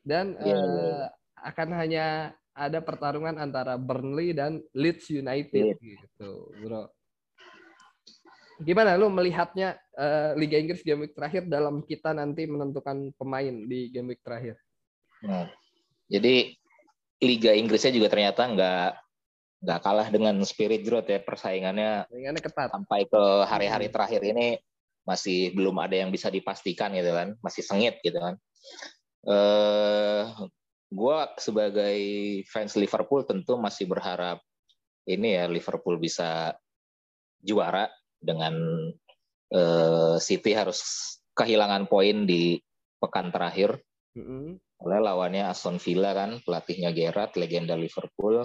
Dan 0.00 0.32
yeah. 0.40 0.48
Iya, 0.48 0.56
iya. 0.56 0.64
uh, 0.64 1.06
akan 1.44 1.68
hanya 1.76 2.06
ada 2.56 2.80
pertarungan 2.80 3.36
antara 3.36 3.76
Burnley 3.76 4.32
dan 4.32 4.64
Leeds 4.72 5.12
United 5.12 5.76
yeah. 5.76 5.76
gitu, 5.76 6.48
bro. 6.64 6.88
Gimana 8.64 8.96
lu 8.96 9.12
melihatnya 9.12 9.76
uh, 10.00 10.32
Liga 10.32 10.56
Inggris 10.56 10.80
game 10.80 11.04
week 11.04 11.12
terakhir 11.12 11.44
dalam 11.44 11.84
kita 11.84 12.16
nanti 12.16 12.48
menentukan 12.48 13.12
pemain 13.20 13.52
di 13.68 13.92
game 13.92 14.16
week 14.16 14.24
terakhir? 14.24 14.56
Nah, 15.20 15.52
jadi 16.08 16.56
Liga 17.20 17.52
Inggrisnya 17.52 17.92
juga 17.92 18.08
ternyata 18.08 18.48
nggak 18.48 18.90
nggak 19.66 19.82
kalah 19.82 20.08
dengan 20.14 20.38
Spirit 20.46 20.86
Growth 20.86 21.10
ya 21.10 21.18
persaingannya. 21.18 22.06
Persaingannya 22.06 22.42
ketat. 22.42 22.70
Sampai 22.70 23.10
ke 23.10 23.22
hari-hari 23.50 23.90
terakhir 23.90 24.22
ini 24.22 24.54
masih 25.02 25.50
belum 25.58 25.74
ada 25.82 25.98
yang 25.98 26.14
bisa 26.14 26.30
dipastikan 26.30 26.94
gitu 26.94 27.10
kan, 27.10 27.34
masih 27.42 27.66
sengit 27.66 27.98
gitu 28.06 28.18
kan. 28.22 28.38
Eh, 29.26 30.22
gue 30.86 31.18
sebagai 31.42 31.98
fans 32.46 32.78
Liverpool 32.78 33.26
tentu 33.26 33.58
masih 33.58 33.90
berharap 33.90 34.38
ini 35.06 35.34
ya 35.34 35.50
Liverpool 35.50 35.98
bisa 35.98 36.54
juara 37.42 37.86
dengan 38.18 38.54
uh, 39.54 40.16
City 40.18 40.50
harus 40.50 40.82
kehilangan 41.34 41.86
poin 41.86 42.26
di 42.26 42.58
pekan 42.98 43.30
terakhir. 43.30 43.78
Mm-hmm. 44.18 44.58
Oleh 44.82 44.98
lawannya 45.00 45.46
Aston 45.46 45.78
Villa 45.78 46.12
kan, 46.12 46.42
pelatihnya 46.42 46.90
Gerrard, 46.90 47.38
legenda 47.38 47.78
Liverpool. 47.78 48.44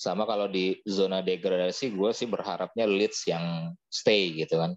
Sama 0.00 0.24
kalau 0.24 0.48
di 0.48 0.80
zona 0.88 1.20
degradasi, 1.20 1.92
gue 1.92 2.10
sih 2.16 2.24
berharapnya 2.24 2.88
Leeds 2.88 3.28
yang 3.28 3.76
stay 3.92 4.32
gitu 4.32 4.56
kan. 4.56 4.72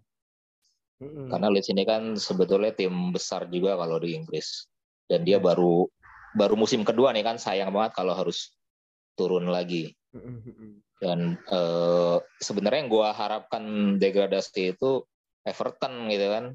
Mm-hmm. 0.99 1.31
Karena 1.31 1.47
Leeds 1.47 1.71
ini 1.71 1.83
kan 1.87 2.19
sebetulnya 2.19 2.75
tim 2.75 3.15
besar 3.15 3.47
juga 3.47 3.79
kalau 3.79 4.03
di 4.03 4.19
Inggris. 4.19 4.67
Dan 5.07 5.23
dia 5.23 5.39
baru 5.39 5.87
baru 6.35 6.59
musim 6.59 6.83
kedua 6.83 7.15
nih 7.15 7.23
kan 7.23 7.39
sayang 7.39 7.71
banget 7.71 7.95
kalau 7.95 8.11
harus 8.19 8.51
turun 9.15 9.47
lagi. 9.47 9.95
Mm-hmm. 10.11 10.71
Dan 10.99 11.39
uh, 11.47 12.19
sebenarnya 12.43 12.83
yang 12.83 12.91
gue 12.91 13.07
harapkan 13.07 13.63
degradasi 14.03 14.75
itu 14.75 15.07
Everton 15.47 16.11
gitu 16.11 16.27
kan, 16.31 16.45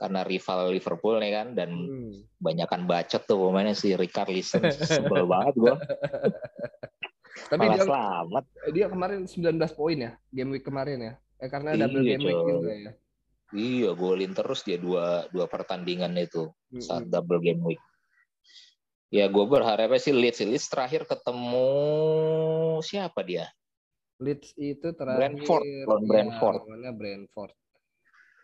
karena 0.00 0.20
rival 0.24 0.72
Liverpool 0.72 1.16
nih 1.20 1.32
kan, 1.32 1.48
dan 1.56 1.72
hmm. 1.72 2.36
banyakan 2.36 2.84
bacot 2.84 3.24
tuh 3.24 3.40
pemainnya 3.40 3.72
si 3.72 3.96
Ricard 3.96 4.28
Listen, 4.28 4.68
sebel 4.68 5.24
banget 5.24 5.54
gue. 5.56 5.74
Tapi 7.34 7.64
dia 7.74 7.82
selamat. 7.82 8.44
Dia 8.70 8.86
kemarin 8.86 9.26
19 9.26 9.58
poin 9.74 9.98
ya, 9.98 10.12
game 10.30 10.50
week 10.54 10.64
kemarin 10.64 10.98
ya. 11.02 11.14
Eh, 11.42 11.50
karena 11.50 11.74
iya, 11.74 11.86
double 11.86 12.04
game 12.06 12.24
week 12.24 12.40
juga 12.46 12.72
ya. 12.72 12.92
Iya, 13.54 13.90
golin 13.94 14.32
terus 14.34 14.66
dia 14.66 14.78
dua 14.82 15.30
dua 15.30 15.46
pertandingan 15.46 16.14
itu 16.18 16.50
hmm. 16.74 16.82
saat 16.82 17.04
double 17.06 17.38
game 17.42 17.62
week. 17.62 17.82
Ya 19.14 19.30
gue 19.30 19.46
berharapnya 19.46 20.00
sih 20.02 20.10
Leeds, 20.10 20.42
Leeds 20.42 20.66
terakhir 20.66 21.06
ketemu 21.06 21.70
siapa 22.82 23.22
dia? 23.22 23.46
Leeds 24.18 24.58
itu 24.58 24.90
terakhir 24.90 25.38
Brentford, 25.38 25.62
lawan 25.62 26.02
ya, 26.02 26.10
Brentford. 26.10 26.60
Brentford. 26.98 27.52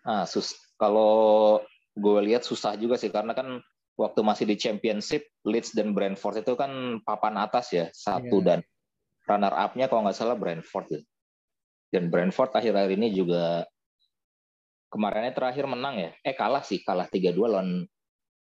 Nah, 0.06 0.24
sus 0.30 0.54
kalau 0.78 1.58
gue 1.98 2.18
lihat 2.22 2.46
susah 2.46 2.78
juga 2.78 2.94
sih 2.94 3.10
karena 3.10 3.34
kan 3.34 3.58
waktu 3.98 4.20
masih 4.22 4.46
di 4.46 4.56
Championship 4.56 5.26
Leeds 5.42 5.74
dan 5.74 5.90
Brentford 5.90 6.46
itu 6.46 6.54
kan 6.54 7.02
papan 7.02 7.34
atas 7.36 7.74
ya 7.74 7.86
satu 7.90 8.38
yeah. 8.40 8.46
dan 8.46 8.58
runner 9.30 9.54
up-nya 9.54 9.86
kalau 9.86 10.02
nggak 10.02 10.18
salah 10.18 10.34
Brentford 10.34 10.86
ya. 10.90 11.00
Dan 11.90 12.10
Brentford 12.10 12.50
akhir-akhir 12.54 12.98
ini 12.98 13.14
juga 13.14 13.62
kemarinnya 14.90 15.30
terakhir 15.30 15.70
menang 15.70 16.02
ya. 16.02 16.10
Eh 16.26 16.34
kalah 16.34 16.66
sih, 16.66 16.82
kalah 16.82 17.06
3-2 17.06 17.38
lawan 17.46 17.86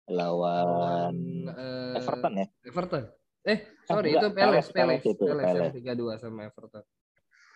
lawan 0.06 1.14
uh, 1.50 1.98
Everton 1.98 2.34
ya. 2.38 2.46
Everton. 2.62 3.04
Eh, 3.46 3.58
sorry 3.86 4.14
eh, 4.14 4.18
itu 4.18 4.28
Palace, 4.34 4.70
Palace, 4.74 5.06
Palace, 5.14 5.46
Palace 5.46 5.78
3-2 5.78 6.22
sama 6.22 6.50
Everton 6.50 6.82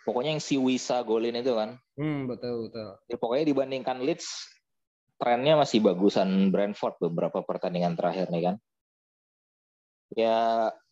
pokoknya 0.05 0.37
yang 0.37 0.43
si 0.43 0.57
Wisa 0.57 1.01
golin 1.05 1.37
itu 1.37 1.53
kan. 1.55 1.77
Hmm, 1.95 2.27
betul 2.27 2.69
betul. 2.69 2.99
Ya, 3.07 3.17
pokoknya 3.21 3.45
dibandingkan 3.53 4.01
Leeds 4.03 4.27
trennya 5.21 5.55
masih 5.61 5.85
bagusan 5.85 6.49
Brentford 6.49 6.97
beberapa 6.99 7.45
pertandingan 7.45 7.95
terakhir 7.95 8.33
nih 8.33 8.43
kan. 8.51 8.57
Ya 10.17 10.39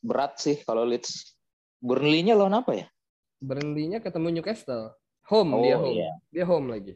berat 0.04 0.38
sih 0.38 0.61
kalau 0.62 0.85
Leeds. 0.87 1.38
Burnley-nya 1.78 2.35
lawan 2.35 2.58
apa 2.58 2.73
ya? 2.75 2.87
Burnley-nya 3.38 4.02
ketemu 4.02 4.40
Newcastle. 4.40 4.94
Home 5.30 5.58
oh, 5.58 5.62
dia 5.62 5.76
home. 5.76 5.97
Iya. 5.97 6.11
Dia 6.35 6.44
home 6.49 6.66
lagi. 6.73 6.94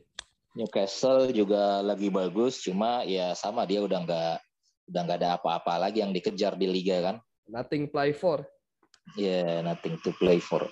Newcastle 0.52 1.32
juga 1.32 1.80
lagi 1.80 2.12
bagus, 2.12 2.60
cuma 2.60 3.06
ya 3.08 3.32
sama 3.32 3.64
dia 3.64 3.80
udah 3.80 4.04
nggak 4.04 4.34
udah 4.92 5.00
nggak 5.00 5.18
ada 5.24 5.30
apa-apa 5.40 5.80
lagi 5.80 6.04
yang 6.04 6.12
dikejar 6.12 6.60
di 6.60 6.68
liga 6.68 7.00
kan. 7.00 7.16
Nothing 7.48 7.88
play 7.88 8.12
for. 8.12 8.44
Yeah, 9.16 9.64
nothing 9.64 9.96
to 10.04 10.12
play 10.20 10.38
for 10.38 10.68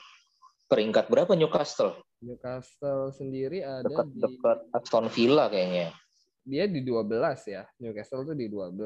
peringkat 0.71 1.11
berapa 1.11 1.35
Newcastle? 1.35 1.99
Newcastle 2.23 3.11
sendiri 3.11 3.67
ada 3.67 3.83
dekat, 3.83 4.07
di 4.15 4.23
dekat 4.23 4.59
Aston 4.71 5.11
Villa 5.11 5.51
kayaknya. 5.51 5.91
Dia 6.47 6.65
di 6.71 6.81
12 6.87 7.11
ya. 7.51 7.67
Newcastle 7.83 8.23
tuh 8.23 8.37
di 8.39 8.47
12. 8.47 8.79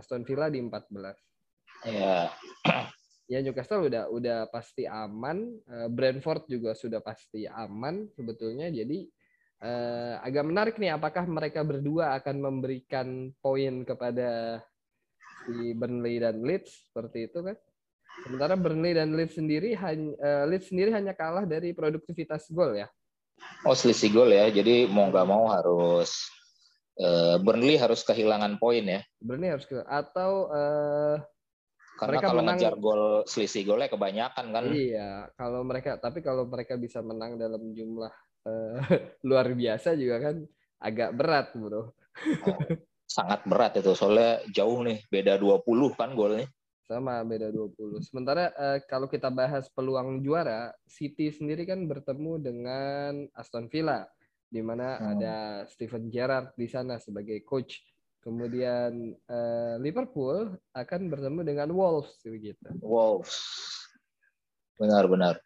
Aston 0.00 0.24
Villa 0.24 0.48
di 0.48 0.58
14. 0.64 1.92
Ya. 1.92 2.32
ya 3.30 3.38
Newcastle 3.38 3.86
udah 3.86 4.10
udah 4.10 4.38
pasti 4.50 4.90
aman. 4.90 5.54
Eh, 5.70 5.88
Brentford 5.88 6.50
juga 6.50 6.74
sudah 6.74 6.98
pasti 6.98 7.46
aman 7.46 8.10
sebetulnya. 8.18 8.66
Jadi 8.74 9.06
eh, 9.62 10.14
agak 10.18 10.44
menarik 10.50 10.74
nih 10.82 10.98
apakah 10.98 11.30
mereka 11.30 11.62
berdua 11.62 12.18
akan 12.18 12.36
memberikan 12.42 13.30
poin 13.38 13.86
kepada 13.86 14.58
si 15.46 15.72
Burnley 15.78 16.18
dan 16.18 16.42
Leeds 16.42 16.90
seperti 16.90 17.30
itu 17.30 17.38
kan? 17.46 17.56
Sementara 18.26 18.58
Burnley 18.58 18.98
dan 18.98 19.14
Leeds 19.14 19.38
sendiri 19.38 19.72
hanya 19.78 20.12
uh, 20.18 20.44
Leeds 20.50 20.68
sendiri 20.68 20.90
hanya 20.92 21.14
kalah 21.14 21.46
dari 21.46 21.72
produktivitas 21.72 22.50
gol 22.52 22.76
ya. 22.76 22.90
Oh 23.64 23.72
selisih 23.72 24.12
gol 24.12 24.28
ya. 24.34 24.50
Jadi 24.52 24.90
mau 24.90 25.08
nggak 25.08 25.28
mau 25.30 25.48
harus 25.48 26.28
uh, 27.00 27.40
Burnley 27.40 27.80
harus 27.80 28.04
kehilangan 28.04 28.60
poin 28.60 28.84
ya. 28.84 29.00
Burnley 29.22 29.54
harus 29.56 29.64
kehilangan 29.64 29.88
atau 29.88 30.52
uh, 30.52 31.16
karena 32.00 32.16
mereka 32.16 32.28
kalau 32.32 32.42
menang, 32.42 32.56
ngejar 32.56 32.74
gol 32.80 33.04
selisih 33.28 33.62
golnya 33.68 33.92
kebanyakan 33.92 34.46
kan. 34.48 34.64
Iya, 34.72 35.10
kalau 35.36 35.60
mereka 35.60 36.00
tapi 36.00 36.24
kalau 36.24 36.48
mereka 36.48 36.80
bisa 36.80 37.04
menang 37.04 37.36
dalam 37.36 37.76
jumlah 37.76 38.12
uh, 38.48 38.80
luar 39.28 39.52
biasa 39.52 39.92
juga 40.00 40.16
kan 40.24 40.36
agak 40.80 41.10
berat, 41.12 41.52
Bro. 41.52 41.92
Oh, 42.48 42.58
sangat 43.04 43.44
berat 43.44 43.76
itu 43.76 43.92
soalnya 43.92 44.40
jauh 44.48 44.80
nih, 44.80 45.04
beda 45.12 45.36
20 45.36 45.60
kan 45.92 46.16
golnya. 46.16 46.48
Sama 46.88 47.22
beda 47.22 47.52
20. 47.52 48.00
Sementara 48.02 48.50
uh, 48.56 48.80
kalau 48.88 49.06
kita 49.06 49.28
bahas 49.28 49.68
peluang 49.70 50.24
juara, 50.24 50.72
City 50.88 51.30
sendiri 51.30 51.68
kan 51.68 51.84
bertemu 51.84 52.32
dengan 52.40 53.12
Aston 53.36 53.68
Villa 53.68 54.08
di 54.50 54.58
mana 54.58 54.98
hmm. 54.98 55.06
ada 55.14 55.36
Steven 55.70 56.10
Gerrard 56.10 56.56
di 56.58 56.66
sana 56.66 56.98
sebagai 56.98 57.46
coach. 57.46 57.78
Kemudian 58.20 59.16
uh, 59.32 59.80
Liverpool 59.80 60.52
akan 60.76 61.00
bertemu 61.08 61.40
dengan 61.40 61.68
Wolves 61.72 62.20
begitu. 62.20 62.68
Wolves. 62.84 63.32
Benar-benar. 64.76 65.40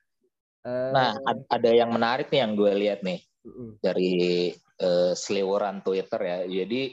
Uh, 0.67 0.91
nah, 0.91 1.15
ada 1.51 1.71
yang 1.71 1.95
menarik 1.95 2.35
nih 2.35 2.43
yang 2.43 2.59
gue 2.59 2.73
lihat 2.75 3.01
nih 3.07 3.23
uh, 3.47 3.79
dari 3.79 4.51
uh, 4.83 5.15
seliweran 5.15 5.87
Twitter 5.87 6.19
ya. 6.19 6.39
Jadi 6.51 6.91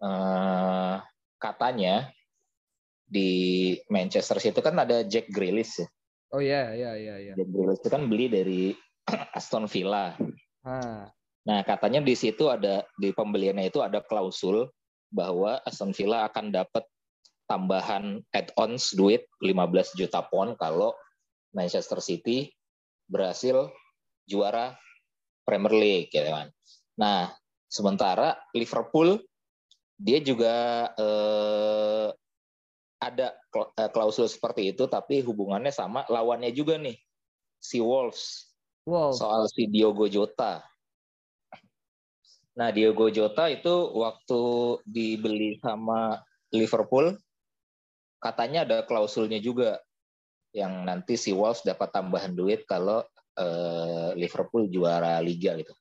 uh, 0.00 1.04
katanya 1.36 2.08
di 3.04 3.76
Manchester 3.92 4.40
City 4.40 4.64
kan 4.64 4.80
ada 4.80 5.04
Jack 5.04 5.28
Grealish 5.28 5.84
ya. 5.84 5.88
Oh 6.32 6.40
iya, 6.40 6.72
iya, 6.72 6.96
iya. 6.96 7.14
iya. 7.20 7.32
Jack 7.36 7.48
Grealish 7.52 7.84
itu 7.84 7.90
kan 7.92 8.08
beli 8.08 8.32
dari 8.32 8.62
Aston 9.36 9.68
Villa. 9.68 10.16
Ah. 10.64 11.12
Nah, 11.44 11.60
katanya 11.60 12.00
di 12.00 12.16
situ 12.16 12.48
ada 12.48 12.88
di 12.96 13.12
pembeliannya 13.12 13.68
itu 13.68 13.84
ada 13.84 14.00
klausul 14.00 14.64
bahwa 15.14 15.62
Aston 15.62 15.94
Villa 15.94 16.26
akan 16.26 16.50
dapat 16.50 16.82
tambahan 17.46 18.18
add-ons 18.34 18.98
duit 18.98 19.30
15 19.38 19.94
juta 19.94 20.26
pound 20.26 20.58
kalau 20.58 20.90
Manchester 21.54 22.02
City 22.02 22.50
berhasil 23.06 23.70
juara 24.26 24.74
Premier 25.46 25.76
League 25.76 26.10
gitu 26.10 26.26
kan. 26.26 26.50
Nah, 26.98 27.30
sementara 27.70 28.34
Liverpool 28.56 29.22
dia 29.94 30.18
juga 30.18 30.90
eh, 30.98 32.08
ada 32.98 33.38
eh, 33.78 33.90
klausul 33.94 34.26
seperti 34.26 34.74
itu 34.74 34.90
tapi 34.90 35.22
hubungannya 35.22 35.70
sama 35.70 36.02
lawannya 36.10 36.50
juga 36.50 36.74
nih 36.80 36.98
si 37.62 37.78
Wolves 37.78 38.54
Wow. 38.84 39.16
soal 39.16 39.48
si 39.48 39.64
Diogo 39.64 40.04
Jota. 40.12 40.60
Nah, 42.54 42.70
Diogo 42.70 43.10
Jota 43.10 43.50
itu 43.50 43.74
waktu 43.98 44.42
dibeli 44.86 45.58
sama 45.58 46.22
Liverpool 46.54 47.18
katanya 48.22 48.64
ada 48.64 48.78
klausulnya 48.86 49.42
juga 49.42 49.82
yang 50.54 50.86
nanti 50.86 51.18
si 51.18 51.34
Wolves 51.34 51.66
dapat 51.66 51.90
tambahan 51.90 52.32
duit 52.32 52.62
kalau 52.64 53.02
eh, 53.36 54.10
Liverpool 54.14 54.70
juara 54.70 55.18
liga 55.18 55.58
gitu. 55.58 55.74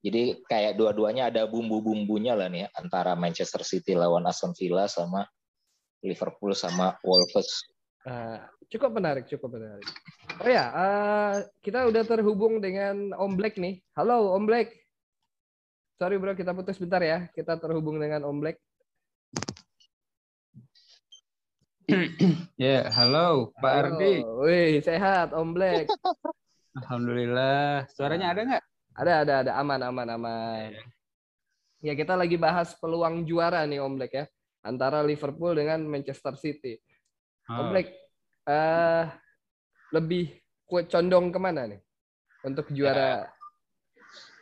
Jadi 0.00 0.40
kayak 0.48 0.80
dua-duanya 0.80 1.28
ada 1.28 1.44
bumbu-bumbunya 1.44 2.32
lah 2.32 2.48
nih 2.48 2.64
antara 2.72 3.12
Manchester 3.12 3.60
City 3.60 3.92
lawan 3.92 4.24
Aston 4.24 4.56
Villa 4.56 4.88
sama 4.88 5.28
Liverpool 6.00 6.56
sama 6.56 6.96
Wolves. 7.04 7.68
Uh, 8.08 8.40
cukup 8.72 8.96
menarik, 8.96 9.28
cukup 9.28 9.60
menarik. 9.60 9.84
Oh 10.40 10.48
ya, 10.48 10.72
uh, 10.72 11.34
kita 11.60 11.84
udah 11.84 12.00
terhubung 12.08 12.64
dengan 12.64 13.12
Om 13.12 13.36
Black 13.36 13.60
nih. 13.60 13.84
Halo 13.92 14.32
Om 14.40 14.48
Black. 14.48 14.72
Sorry 16.00 16.16
bro, 16.16 16.32
kita 16.32 16.56
putus 16.56 16.80
bentar 16.80 17.04
ya. 17.04 17.28
Kita 17.28 17.60
terhubung 17.60 18.00
dengan 18.00 18.24
Om 18.24 18.40
Black. 18.40 18.56
Ya, 21.84 22.00
yeah, 22.56 22.88
halo 22.88 23.52
Pak 23.60 23.68
Halo. 23.68 24.00
Ardi. 24.00 24.14
Wih, 24.24 24.80
sehat 24.80 25.36
Om 25.36 25.52
Black. 25.52 25.92
Alhamdulillah. 26.80 27.84
Suaranya 27.92 28.32
ada 28.32 28.40
nggak? 28.48 28.64
Ada, 28.96 29.12
ada, 29.12 29.34
ada. 29.44 29.52
Aman, 29.60 29.80
aman, 29.84 30.08
aman. 30.16 30.72
Ya, 31.84 31.92
kita 31.92 32.16
lagi 32.16 32.40
bahas 32.40 32.72
peluang 32.80 33.28
juara 33.28 33.68
nih 33.68 33.84
Om 33.84 34.00
Black 34.00 34.12
ya. 34.16 34.24
Antara 34.64 35.04
Liverpool 35.04 35.52
dengan 35.52 35.84
Manchester 35.84 36.32
City. 36.40 36.80
Om 37.44 37.60
Oh, 37.60 37.64
Black, 37.76 37.92
eh, 38.48 39.04
lebih 39.92 40.32
condong 40.64 41.28
ke 41.28 41.36
mana 41.36 41.68
nih? 41.68 41.80
Untuk 42.40 42.72
juara 42.72 43.28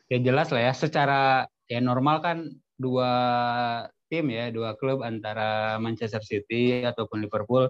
ya 0.08 0.18
jelas 0.20 0.48
lah 0.50 0.62
ya. 0.68 0.72
Secara 0.72 1.20
ya 1.68 1.80
normal 1.80 2.24
kan 2.24 2.38
dua 2.80 3.12
tim 4.08 4.32
ya, 4.32 4.48
dua 4.48 4.74
klub 4.74 5.04
antara 5.04 5.76
Manchester 5.76 6.24
City 6.24 6.82
ataupun 6.82 7.24
Liverpool 7.24 7.68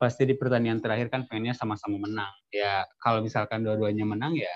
pasti 0.00 0.24
di 0.24 0.32
pertandingan 0.32 0.80
terakhir 0.80 1.12
kan 1.12 1.28
pengennya 1.28 1.52
sama-sama 1.52 2.00
menang. 2.00 2.32
Ya 2.48 2.88
kalau 3.02 3.20
misalkan 3.20 3.60
dua-duanya 3.66 4.06
menang 4.08 4.32
ya 4.38 4.54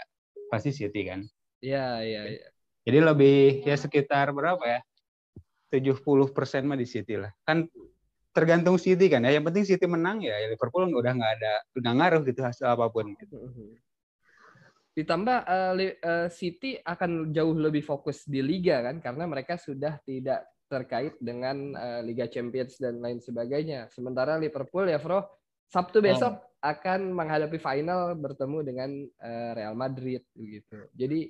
pasti 0.49 0.73
City 0.73 1.05
kan. 1.05 1.27
Ya, 1.61 2.01
ya, 2.01 2.25
ya. 2.25 2.49
Jadi 2.85 2.99
lebih 3.03 3.37
ya 3.67 3.77
sekitar 3.77 4.33
berapa 4.33 4.63
ya? 4.65 4.81
70% 5.69 6.65
mah 6.65 6.79
di 6.79 6.87
City 6.87 7.19
lah. 7.19 7.35
Kan 7.43 7.67
tergantung 8.31 8.81
City 8.81 9.11
kan 9.11 9.27
ya. 9.27 9.37
Yang 9.37 9.45
penting 9.53 9.65
City 9.69 9.87
menang 9.91 10.23
ya 10.23 10.39
Liverpool 10.49 10.89
udah 10.89 11.13
nggak 11.13 11.33
ada 11.43 11.55
udah 11.77 11.93
ngaruh 11.93 12.23
gitu 12.25 12.41
hasil 12.41 12.65
apa 12.65 12.89
pun. 12.89 13.13
gitu. 13.19 13.37
Ditambah 14.95 15.39
eh, 15.43 15.73
Li- 15.75 15.99
eh, 15.99 16.29
City 16.31 16.79
akan 16.79 17.35
jauh 17.35 17.55
lebih 17.59 17.83
fokus 17.83 18.23
di 18.31 18.39
liga 18.39 18.79
kan 18.81 19.03
karena 19.03 19.27
mereka 19.27 19.59
sudah 19.59 19.99
tidak 20.07 20.47
terkait 20.71 21.19
dengan 21.19 21.75
eh, 21.75 22.01
Liga 22.07 22.31
Champions 22.31 22.79
dan 22.79 23.03
lain 23.03 23.19
sebagainya. 23.19 23.91
Sementara 23.91 24.39
Liverpool 24.39 24.87
ya, 24.87 25.03
Bro, 25.03 25.27
Sabtu 25.69 25.99
besok 25.99 26.39
akan 26.63 27.13
menghadapi 27.13 27.59
final 27.61 28.15
bertemu 28.17 28.59
dengan 28.63 28.91
eh, 29.03 29.51
Real 29.59 29.75
Madrid 29.77 30.23
begitu. 30.33 30.87
Jadi 30.95 31.29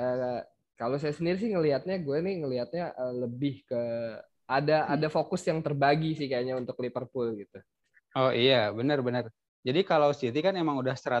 eh, 0.00 0.40
kalau 0.80 0.96
saya 0.96 1.12
sendiri 1.12 1.36
sih 1.36 1.52
ngelihatnya 1.52 2.00
gue 2.00 2.18
nih 2.24 2.36
ngelihatnya 2.42 2.84
eh, 2.96 3.14
lebih 3.28 3.54
ke 3.68 3.82
ada 4.50 4.90
ada 4.90 5.06
fokus 5.06 5.46
yang 5.46 5.62
terbagi 5.62 6.18
sih 6.18 6.26
kayaknya 6.26 6.58
untuk 6.58 6.74
Liverpool 6.82 7.38
gitu. 7.38 7.60
Oh 8.18 8.34
iya, 8.34 8.74
benar-benar. 8.74 9.30
Jadi 9.60 9.84
kalau 9.84 10.08
City 10.16 10.40
kan 10.40 10.56
emang 10.56 10.80
udah 10.80 10.96
100% 10.96 11.20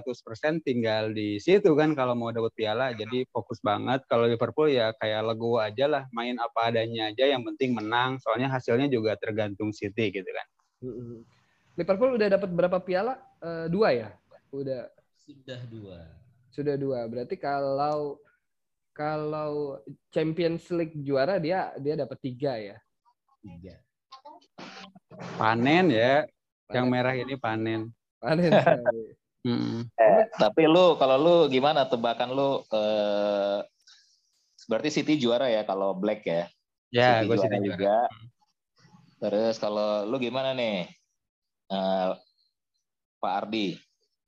tinggal 0.64 1.12
di 1.12 1.36
situ 1.36 1.76
kan 1.76 1.92
kalau 1.92 2.16
mau 2.16 2.32
dapat 2.32 2.48
piala. 2.56 2.96
Jadi 2.96 3.28
fokus 3.28 3.60
banget. 3.60 4.00
Kalau 4.08 4.24
Liverpool 4.24 4.72
ya 4.72 4.96
kayak 4.96 5.28
legowo 5.28 5.60
aja 5.60 5.84
lah, 5.84 6.02
main 6.08 6.40
apa 6.40 6.72
adanya 6.72 7.12
aja 7.12 7.28
yang 7.28 7.44
penting 7.44 7.76
menang. 7.76 8.16
Soalnya 8.24 8.48
hasilnya 8.48 8.88
juga 8.88 9.12
tergantung 9.20 9.76
City 9.76 10.08
gitu 10.08 10.24
kan. 10.24 10.46
Liverpool 11.76 12.16
udah 12.16 12.28
dapat 12.32 12.48
berapa 12.48 12.80
piala? 12.80 13.20
Eh, 13.44 13.66
dua 13.68 13.92
ya? 13.92 14.08
Udah 14.48 14.88
Sudah 15.20 15.60
dua. 15.68 15.98
sudah 16.50 16.74
dua. 16.80 17.00
Berarti 17.12 17.36
kalau 17.36 18.16
kalau 18.90 19.78
Champions 20.10 20.64
League 20.72 20.96
juara 21.04 21.36
dia 21.36 21.76
dia 21.76 21.92
dapat 21.94 22.16
tiga 22.18 22.56
ya. 22.56 22.76
Tiga. 23.44 23.76
Panen 25.36 25.92
ya, 25.92 26.24
yang 26.72 26.88
Panen. 26.88 26.92
merah 26.92 27.14
ini 27.14 27.36
panen. 27.36 27.92
Panen 28.20 28.52
sekali. 28.60 29.04
Mm. 29.40 29.88
Eh, 29.96 30.22
tapi 30.36 30.68
lu 30.68 31.00
kalau 31.00 31.16
lu 31.16 31.36
gimana 31.48 31.88
tebakan 31.88 32.36
lu 32.36 32.60
eh 32.76 33.64
berarti 34.68 34.92
City 34.92 35.16
juara 35.16 35.48
ya 35.48 35.64
kalau 35.64 35.96
Black 35.96 36.22
ya? 36.28 36.44
Ya, 36.92 37.24
City 37.24 37.26
gue 37.32 37.36
juara 37.40 37.44
City 37.48 37.58
Liga. 37.58 37.72
juga. 37.72 37.96
Terus 39.20 39.56
kalau 39.56 40.04
lu 40.04 40.16
gimana 40.20 40.52
nih? 40.52 40.92
Eh, 41.72 42.10
Pak 43.20 43.32
Ardi. 43.44 43.80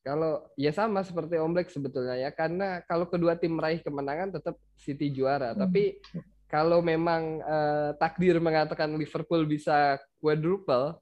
Kalau 0.02 0.50
ya 0.58 0.74
sama 0.74 1.04
seperti 1.06 1.38
Om 1.38 1.52
Black 1.54 1.70
sebetulnya 1.70 2.18
ya 2.18 2.34
karena 2.34 2.82
kalau 2.90 3.06
kedua 3.06 3.38
tim 3.38 3.54
meraih 3.54 3.78
kemenangan 3.84 4.34
tetap 4.34 4.56
City 4.80 5.12
juara. 5.12 5.52
Hmm. 5.52 5.68
Tapi 5.68 6.00
kalau 6.48 6.80
memang 6.80 7.40
eh, 7.40 7.90
takdir 8.00 8.40
mengatakan 8.40 8.92
Liverpool 8.96 9.44
bisa 9.44 10.00
quadruple, 10.20 11.01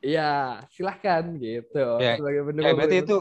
ya 0.00 0.62
silahkan 0.70 1.24
gitu. 1.38 1.98
Ya, 1.98 2.16
Sebagai 2.18 2.40
Ya, 2.40 2.46
pendukung 2.46 2.76
berarti 2.78 2.98
Liverpool. 3.00 3.08
itu 3.08 3.16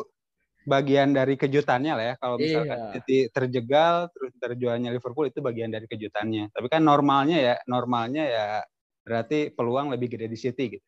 bagian 0.67 1.09
dari 1.15 1.35
kejutannya 1.39 1.93
lah 1.95 2.05
ya. 2.11 2.15
Kalau 2.19 2.35
misalkan 2.35 2.75
Iya. 2.75 2.91
City 2.99 3.17
terjegal 3.31 4.11
terus 4.11 4.31
terjualnya 4.35 4.89
Liverpool 4.91 5.31
itu 5.31 5.39
bagian 5.39 5.71
dari 5.71 5.87
kejutannya. 5.87 6.51
Tapi 6.51 6.67
kan 6.67 6.83
normalnya 6.83 7.37
ya, 7.39 7.55
normalnya 7.65 8.23
ya 8.27 8.45
berarti 9.07 9.49
peluang 9.55 9.87
lebih 9.95 10.11
gede 10.19 10.27
di 10.27 10.37
City 10.37 10.63
gitu. 10.77 10.85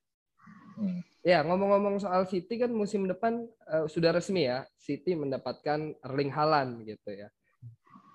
Hmm. 0.79 0.99
Ya, 1.19 1.43
ngomong-ngomong 1.43 1.99
soal 1.99 2.23
City 2.27 2.55
kan 2.59 2.71
musim 2.71 3.03
depan 3.07 3.43
eh, 3.67 3.85
sudah 3.91 4.15
resmi 4.15 4.47
ya, 4.47 4.63
City 4.79 5.15
mendapatkan 5.15 5.95
Erling 6.03 6.31
Haaland 6.31 6.83
gitu 6.87 7.11
ya. 7.11 7.27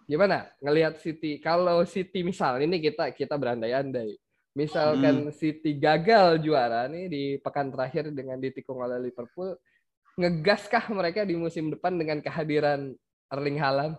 Gimana 0.04 0.52
ngelihat 0.60 1.00
City? 1.00 1.40
Kalau 1.40 1.80
City 1.88 2.20
misal 2.20 2.60
ini 2.60 2.76
kita 2.80 3.12
kita 3.16 3.40
berandai-andai. 3.40 4.16
Misalkan 4.54 5.34
City 5.34 5.74
gagal 5.74 6.38
juara 6.38 6.86
nih 6.86 7.10
di 7.10 7.22
pekan 7.42 7.74
terakhir 7.74 8.14
dengan 8.14 8.38
ditikung 8.38 8.78
oleh 8.78 9.02
Liverpool, 9.02 9.58
ngegaskah 10.14 10.94
mereka 10.94 11.26
di 11.26 11.34
musim 11.34 11.74
depan 11.74 11.98
dengan 11.98 12.22
kehadiran 12.22 12.94
Erling 13.34 13.58
Haaland? 13.58 13.98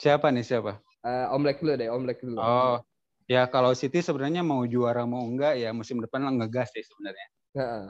Siapa 0.00 0.32
nih 0.32 0.48
siapa? 0.48 0.80
Eh, 1.04 1.26
Om 1.28 1.44
Black 1.44 1.60
dulu 1.60 1.76
deh, 1.76 1.92
Om 1.92 2.02
Black 2.08 2.18
dulu. 2.24 2.40
Oh, 2.40 2.80
ya 3.28 3.44
kalau 3.52 3.76
City 3.76 4.00
sebenarnya 4.00 4.40
mau 4.40 4.64
juara 4.64 5.04
mau 5.04 5.28
enggak 5.28 5.60
ya 5.60 5.68
musim 5.76 6.00
depan 6.00 6.24
lah 6.24 6.32
ngegas 6.32 6.72
sih 6.72 6.80
sebenarnya. 6.88 7.28
Heeh. 7.52 7.84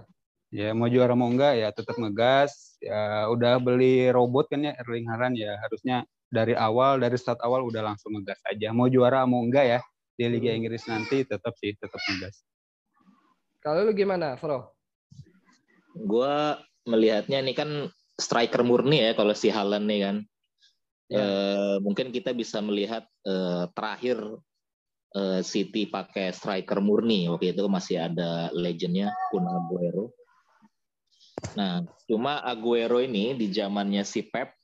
Ya 0.52 0.68
mau 0.74 0.90
juara 0.90 1.14
mau 1.14 1.30
enggak 1.30 1.54
ya 1.54 1.70
tetap 1.70 1.94
ngegas. 2.02 2.82
Ya 2.82 3.30
udah 3.30 3.62
beli 3.62 4.10
robot 4.10 4.50
kan 4.50 4.66
ya 4.66 4.74
Erling 4.82 5.06
Haaland 5.06 5.38
ya 5.38 5.54
harusnya 5.62 6.02
dari 6.34 6.58
awal 6.58 6.98
dari 6.98 7.14
start 7.14 7.38
awal 7.46 7.62
udah 7.62 7.94
langsung 7.94 8.18
ngegas 8.18 8.42
aja. 8.50 8.74
Mau 8.74 8.90
juara 8.90 9.22
mau 9.22 9.38
enggak 9.38 9.78
ya 9.78 9.80
di 10.16 10.28
Liga 10.28 10.52
Hmm. 10.52 10.58
Inggris 10.62 10.84
nanti 10.88 11.24
tetap 11.24 11.54
sih 11.56 11.72
tetap 11.76 11.98
ngegas. 11.98 12.44
Kalau 13.62 13.86
lu 13.86 13.92
gimana, 13.94 14.34
Fro? 14.36 14.74
Gua 15.94 16.58
melihatnya 16.88 17.38
ini 17.38 17.54
kan 17.54 17.88
striker 18.18 18.66
murni 18.66 19.00
ya 19.00 19.12
kalau 19.14 19.32
si 19.32 19.48
Haaland 19.48 19.86
nih 19.86 20.00
kan. 20.02 20.16
Ya. 21.12 21.20
Eh, 21.20 21.76
mungkin 21.84 22.10
kita 22.10 22.32
bisa 22.32 22.58
melihat 22.64 23.04
eh, 23.28 23.64
terakhir 23.76 24.18
eh, 25.14 25.40
City 25.44 25.86
pakai 25.86 26.32
striker 26.32 26.80
murni 26.80 27.28
waktu 27.28 27.52
itu 27.52 27.68
masih 27.68 28.02
ada 28.02 28.48
legendnya 28.56 29.12
Kun 29.30 29.44
Aguero. 29.46 30.10
Nah, 31.58 31.84
cuma 32.08 32.40
Aguero 32.40 33.02
ini 33.02 33.36
di 33.36 33.52
zamannya 33.52 34.02
si 34.02 34.24
Pep 34.24 34.56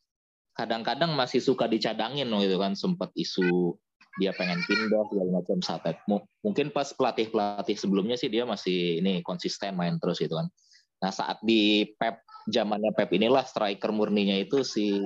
kadang-kadang 0.59 1.15
masih 1.15 1.39
suka 1.39 1.71
dicadangin 1.71 2.27
gitu 2.27 2.57
kan 2.59 2.75
sempat 2.75 3.15
isu 3.15 3.79
dia 4.19 4.35
pengen 4.35 4.61
pindah 4.67 5.03
segala 5.09 5.31
macam 5.39 5.59
saat 5.63 5.97
mungkin 6.43 6.75
pas 6.75 6.91
pelatih 6.93 7.31
pelatih 7.31 7.79
sebelumnya 7.79 8.19
sih 8.19 8.29
dia 8.29 8.43
masih 8.45 8.99
ini 8.99 9.23
konsisten 9.23 9.79
main 9.79 9.97
terus 10.03 10.19
gitu 10.19 10.35
kan 10.35 10.51
Nah 10.99 11.11
saat 11.15 11.39
di 11.43 11.87
Pep 11.95 12.27
zamannya 12.51 12.91
Pep 12.95 13.11
inilah 13.15 13.47
striker 13.47 13.95
murninya 13.95 14.35
itu 14.35 14.67
si 14.67 14.99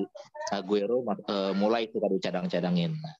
Aguero 0.53 1.05
uh, 1.05 1.53
mulai 1.57 1.88
itu 1.88 1.96
tadi 1.96 2.16
cadang-cadangin. 2.20 2.92
Nah, 2.92 3.14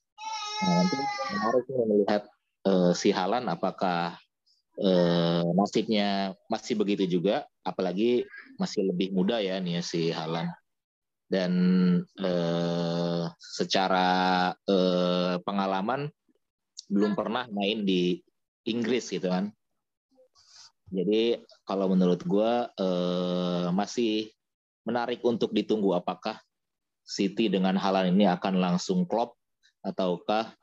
nanti 0.79 0.97
menarik 1.33 1.65
melihat 1.69 2.23
uh, 2.69 2.91
si 2.93 3.09
Halan 3.09 3.49
apakah 3.49 4.17
uh, 4.77 5.45
nasibnya 5.57 6.37
masih 6.45 6.77
begitu 6.77 7.09
juga, 7.09 7.45
apalagi 7.65 8.25
masih 8.61 8.85
lebih 8.89 9.13
muda 9.17 9.41
ya 9.41 9.57
nih 9.57 9.81
ya, 9.81 9.81
si 9.81 10.13
Halan. 10.13 10.49
Dan 11.27 11.51
uh, 12.21 13.25
secara 13.39 14.07
uh, 14.53 15.35
pengalaman 15.41 16.11
belum 16.91 17.17
pernah 17.17 17.49
main 17.49 17.81
di 17.81 18.21
Inggris 18.69 19.09
gitu 19.09 19.27
kan. 19.31 19.49
Jadi 20.93 21.41
kalau 21.65 21.89
menurut 21.89 22.21
gue 22.21 22.51
uh, 22.69 23.67
masih 23.73 24.29
menarik 24.85 25.25
untuk 25.25 25.49
ditunggu 25.49 25.97
apakah 25.97 26.37
City 27.03 27.49
dengan 27.49 27.75
Halan 27.75 28.13
ini 28.13 28.29
akan 28.29 28.61
langsung 28.61 29.03
klop 29.09 29.35
ataukah 29.83 30.53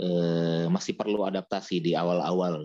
uh, 0.00 0.66
masih 0.72 0.96
perlu 0.96 1.22
adaptasi 1.28 1.84
di 1.84 1.92
awal-awal. 1.92 2.64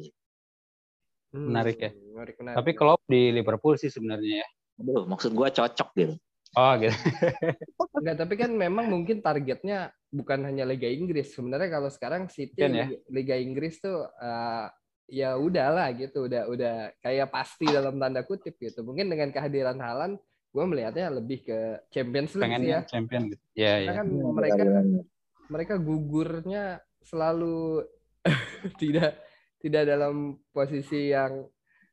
Hmm, 1.30 1.54
menarik 1.54 1.78
ya. 1.78 1.92
Menarik, 1.94 2.36
menarik. 2.42 2.58
Tapi 2.58 2.72
klop 2.74 3.02
di 3.06 3.30
Liverpool 3.36 3.78
sih 3.78 3.92
sebenarnya 3.94 4.42
ya. 4.42 4.48
Aduh, 4.80 5.04
maksud 5.06 5.36
gue 5.36 5.48
cocok 5.52 5.90
gitu. 6.00 6.16
Oh 6.58 6.74
gitu. 6.82 6.96
Enggak, 8.00 8.18
tapi 8.26 8.34
kan 8.40 8.50
memang 8.50 8.90
mungkin 8.90 9.22
targetnya 9.22 9.94
bukan 10.10 10.50
hanya 10.50 10.66
Liga 10.66 10.90
Inggris. 10.90 11.38
Sebenarnya 11.38 11.70
kalau 11.70 11.90
sekarang 11.94 12.26
City 12.32 12.66
ya? 12.66 12.90
Liga 13.12 13.38
Inggris 13.38 13.78
tuh 13.78 14.10
uh, 14.10 14.66
ya 15.10 15.36
udahlah 15.36 15.90
gitu 15.98 16.30
udah 16.30 16.46
udah 16.48 16.76
kayak 17.02 17.34
pasti 17.34 17.66
dalam 17.66 17.98
tanda 17.98 18.22
kutip 18.22 18.56
gitu 18.62 18.86
mungkin 18.86 19.10
dengan 19.10 19.34
kehadiran 19.34 19.82
Halan 19.82 20.22
gue 20.50 20.66
melihatnya 20.66 21.10
lebih 21.14 21.46
ke 21.46 21.60
Champions 21.90 22.38
League 22.38 22.62
sih 22.62 22.70
ya 22.70 22.82
champion 22.86 23.30
gitu 23.30 23.44
ya, 23.58 23.74
ya. 23.86 23.92
kan 24.02 24.06
ya, 24.06 24.26
mereka 24.30 24.62
ya, 24.62 24.82
ya. 24.82 25.02
mereka 25.50 25.74
gugurnya 25.82 26.64
selalu 27.02 27.86
tidak 28.82 29.18
tidak 29.60 29.84
dalam 29.90 30.38
posisi 30.54 31.10
yang 31.10 31.46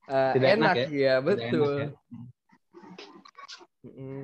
uh, 0.09 0.33
tidak 0.37 0.49
enak, 0.57 0.75
enak 0.77 0.89
ya, 0.93 1.01
ya 1.01 1.15
betul 1.25 1.73
enak, 1.73 1.93
ya. 1.93 2.36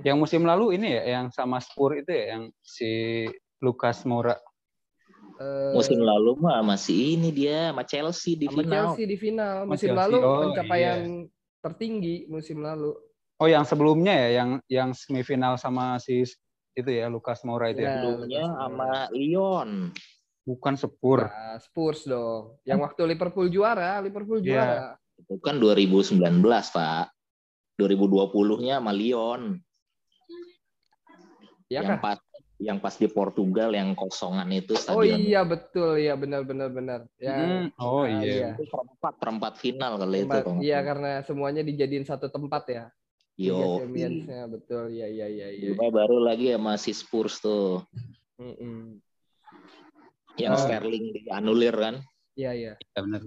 Yang 0.03 0.16
musim 0.18 0.42
lalu 0.44 0.77
ini 0.81 0.98
ya, 0.98 1.20
yang 1.20 1.27
sama 1.31 1.62
Spur 1.62 1.94
itu 1.98 2.11
ya, 2.11 2.37
yang 2.37 2.42
si 2.62 3.25
Lukas 3.62 4.03
Moura 4.03 4.35
Uh, 5.40 5.72
Musim 5.72 5.98
lalu 6.05 6.37
mah 6.38 6.61
masih 6.61 7.16
ini 7.16 7.33
dia 7.33 7.72
sama 7.72 7.83
Chelsea 7.88 8.37
di 8.37 8.46
sama 8.46 8.62
final. 8.62 8.72
Chelsea 8.72 9.05
di 9.09 9.16
final. 9.16 9.57
Musim 9.64 9.90
Chelsea. 9.90 10.03
lalu 10.05 10.18
oh, 10.20 10.40
pencapaian 10.48 11.01
iya. 11.01 11.31
tertinggi 11.64 12.16
musim 12.29 12.59
lalu. 12.61 12.92
Oh, 13.40 13.48
yang 13.48 13.64
sebelumnya 13.66 14.12
ya, 14.12 14.29
yang 14.42 14.51
yang 14.68 14.90
semifinal 14.92 15.57
sama 15.59 15.98
si 15.98 16.22
itu 16.72 16.90
ya 16.90 17.09
Lukas 17.09 17.42
Moura 17.42 17.72
itu 17.72 17.83
ya. 17.83 17.90
ya. 17.90 17.92
Sebelumnya 17.98 18.44
sama 18.55 18.90
Lyon. 19.11 19.70
Bukan 20.42 20.75
Spurs. 20.75 21.31
Ya, 21.31 21.55
Spurs 21.62 22.01
dong. 22.03 22.59
Yang 22.66 22.79
waktu 22.83 23.03
Liverpool 23.14 23.46
juara, 23.46 24.03
Liverpool 24.03 24.42
ya. 24.42 24.46
juara. 24.46 24.88
Itu 25.14 25.38
kan 25.38 25.62
2019, 25.62 26.18
Pak. 26.51 27.07
2020-nya 27.80 28.80
sama 28.80 28.92
Lyon. 28.92 29.42
Ya 31.72 31.80
yang 31.80 31.96
kan? 31.96 32.00
pas 32.04 32.18
yang 32.62 32.78
pas 32.78 32.94
di 32.94 33.11
Portugal 33.11 33.74
yang 33.74 33.96
kosongan 33.98 34.46
itu 34.54 34.78
stadion. 34.78 34.98
Oh 34.98 35.02
iya 35.02 35.40
betul 35.42 35.98
ya 35.98 36.14
benar 36.14 36.46
benar 36.46 36.70
benar. 36.70 37.00
Ya. 37.18 37.35
Hmm. 37.35 37.66
Oh 37.80 38.06
nah, 38.06 38.22
iya. 38.22 38.54
Itu 38.54 38.70
perempat 38.70 39.14
perempat 39.18 39.52
final 39.58 39.98
kali 39.98 40.28
itu. 40.28 40.52
Iya 40.62 40.78
karena 40.87 41.11
semuanya 41.26 41.62
dijadiin 41.66 42.06
satu 42.06 42.30
tempat 42.30 42.62
ya. 42.70 42.85
Yo. 43.35 43.82
Iya 43.82 44.46
betul 44.46 44.92
ya 44.94 45.08
ya 45.11 45.26
ya 45.26 45.48
ya. 45.50 45.72
baru 45.74 46.22
lagi 46.22 46.54
ya 46.54 46.58
masih 46.61 46.94
Spurs 46.94 47.42
tuh. 47.42 47.82
Mm 48.38 48.54
-mm. 48.54 48.80
Yang 50.38 50.54
oh. 50.54 50.61
Sterling 50.62 51.04
dianulir 51.18 51.74
kan? 51.74 51.94
Iya 52.38 52.50
iya. 52.54 52.72
Ya, 52.78 53.00
benar. 53.02 53.20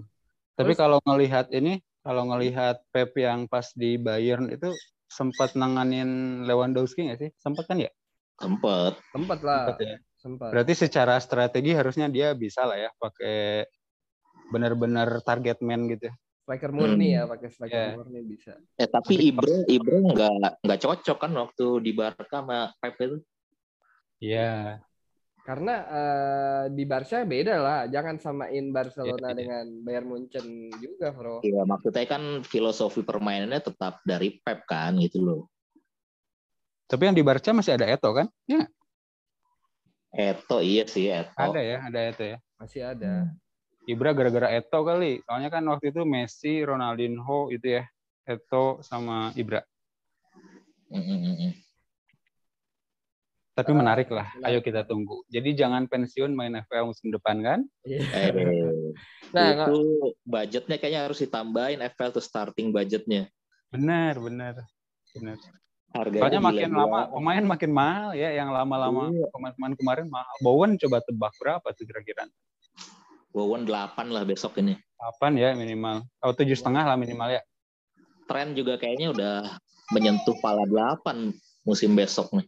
Tapi 0.56 0.74
kalau 0.74 1.04
ngelihat 1.04 1.52
ini, 1.52 1.84
kalau 2.06 2.30
ngelihat 2.30 2.86
Pep 2.94 3.18
yang 3.18 3.50
pas 3.50 3.66
di 3.74 3.98
Bayern 3.98 4.54
itu 4.54 4.70
sempat 5.10 5.58
nanganin 5.58 6.46
Lewandowski 6.46 7.10
nggak 7.10 7.20
sih? 7.20 7.30
Sempat 7.42 7.66
kan 7.66 7.82
ya? 7.82 7.90
Sempat. 8.38 9.02
Sempat 9.10 9.40
lah. 9.42 9.74
Sempat 9.74 9.78
ya. 9.82 9.98
Sempat. 10.22 10.50
Berarti 10.54 10.74
secara 10.78 11.18
strategi 11.18 11.74
harusnya 11.74 12.06
dia 12.06 12.38
bisa 12.38 12.62
lah 12.70 12.78
ya 12.78 12.94
pakai 13.02 13.66
benar-benar 14.54 15.26
target 15.26 15.66
man 15.66 15.90
gitu. 15.90 16.14
Striker 16.46 16.70
murni 16.70 17.10
hmm. 17.10 17.18
ya, 17.18 17.22
pakai 17.26 17.48
striker 17.50 17.74
yeah. 17.74 17.98
murni 17.98 18.22
bisa. 18.22 18.54
Eh 18.78 18.86
tapi 18.86 19.18
Ibra 19.34 19.66
Ibra 19.66 19.98
nggak 19.98 20.62
nggak 20.62 20.80
cocok 20.86 21.18
kan 21.18 21.34
waktu 21.34 21.66
di 21.82 21.92
Barca 21.98 22.22
sama 22.30 22.70
Pep 22.78 23.02
itu. 23.02 23.18
Iya. 24.22 24.78
Karena 25.46 25.76
uh, 25.86 26.64
di 26.74 26.90
Barca 26.90 27.22
beda 27.22 27.56
lah, 27.62 27.80
jangan 27.86 28.18
samain 28.18 28.74
Barcelona 28.74 29.14
yeah, 29.14 29.30
yeah. 29.30 29.38
dengan 29.38 29.66
Bayern 29.86 30.10
Munchen 30.10 30.74
juga, 30.82 31.14
Bro. 31.14 31.46
Iya, 31.46 31.62
maksudnya 31.70 32.02
kan 32.10 32.42
filosofi 32.42 33.06
permainannya 33.06 33.62
tetap 33.62 34.02
dari 34.02 34.42
Pep 34.42 34.66
kan 34.66 34.98
gitu 34.98 35.22
loh. 35.22 35.42
Tapi 36.90 37.02
yang 37.06 37.14
di 37.14 37.22
Barca 37.22 37.54
masih 37.54 37.78
ada 37.78 37.86
Eto 37.86 38.10
kan? 38.10 38.26
Ya. 38.50 38.66
Eto 40.10 40.66
iya 40.66 40.90
sih 40.90 41.14
Eto. 41.14 41.38
Ada 41.38 41.62
ya, 41.62 41.78
ada 41.94 42.00
Eto 42.10 42.24
ya. 42.26 42.38
Masih 42.58 42.82
ada. 42.82 43.30
Hmm. 43.30 43.38
Ibra 43.86 44.18
gara-gara 44.18 44.50
Eto 44.50 44.82
kali. 44.82 45.22
Soalnya 45.30 45.54
kan 45.54 45.62
waktu 45.70 45.94
itu 45.94 46.02
Messi, 46.10 46.66
Ronaldinho 46.66 47.54
itu 47.54 47.78
ya. 47.78 47.86
Eto 48.26 48.82
sama 48.82 49.30
Ibra. 49.38 49.62
Mm 50.90 51.06
-mm. 51.06 51.65
Tapi 53.56 53.72
uh, 53.72 53.78
menarik 53.80 54.12
lah. 54.12 54.28
Ayo 54.44 54.60
kita 54.60 54.84
tunggu. 54.84 55.24
Jadi 55.32 55.56
jangan 55.56 55.88
pensiun 55.88 56.36
main 56.36 56.52
FPL 56.68 56.92
musim 56.92 57.08
depan 57.08 57.40
kan? 57.40 57.60
Yeah. 57.88 58.04
Eh, 58.12 58.92
nah, 59.32 59.72
itu 59.72 60.12
budgetnya 60.28 60.76
kayaknya 60.76 61.08
harus 61.08 61.24
ditambahin 61.24 61.80
FPL 61.80 62.20
tuh 62.20 62.24
starting 62.24 62.76
budgetnya. 62.76 63.32
Benar, 63.72 64.20
benar. 64.20 64.68
Benar. 65.16 65.40
Harganya 65.96 66.28
Soalnya 66.28 66.42
makin 66.44 66.70
gila. 66.76 66.80
lama 66.84 67.00
pemain 67.08 67.46
makin 67.48 67.72
mahal 67.72 68.10
ya, 68.20 68.30
yang 68.36 68.52
lama-lama 68.52 69.08
iya. 69.16 69.32
pemain-pemain 69.32 69.76
kemarin 69.80 70.08
mahal. 70.12 70.36
Bowen 70.44 70.76
coba 70.76 71.00
tebak 71.08 71.32
berapa 71.40 71.68
tuh 71.72 71.88
kira-kira? 71.88 72.28
Bowen 73.32 73.64
8 73.64 74.12
lah 74.12 74.28
besok 74.28 74.60
ini. 74.60 74.76
8 75.00 75.40
ya 75.40 75.56
minimal. 75.56 76.04
Atau 76.20 76.44
tujuh 76.44 76.60
setengah 76.60 76.84
lah 76.84 77.00
minimal 77.00 77.40
ya. 77.40 77.42
Tren 78.28 78.52
juga 78.52 78.76
kayaknya 78.76 79.16
udah 79.16 79.36
menyentuh 79.96 80.36
pala 80.44 80.68
8 80.68 81.32
musim 81.64 81.96
besok 81.96 82.36
nih. 82.36 82.48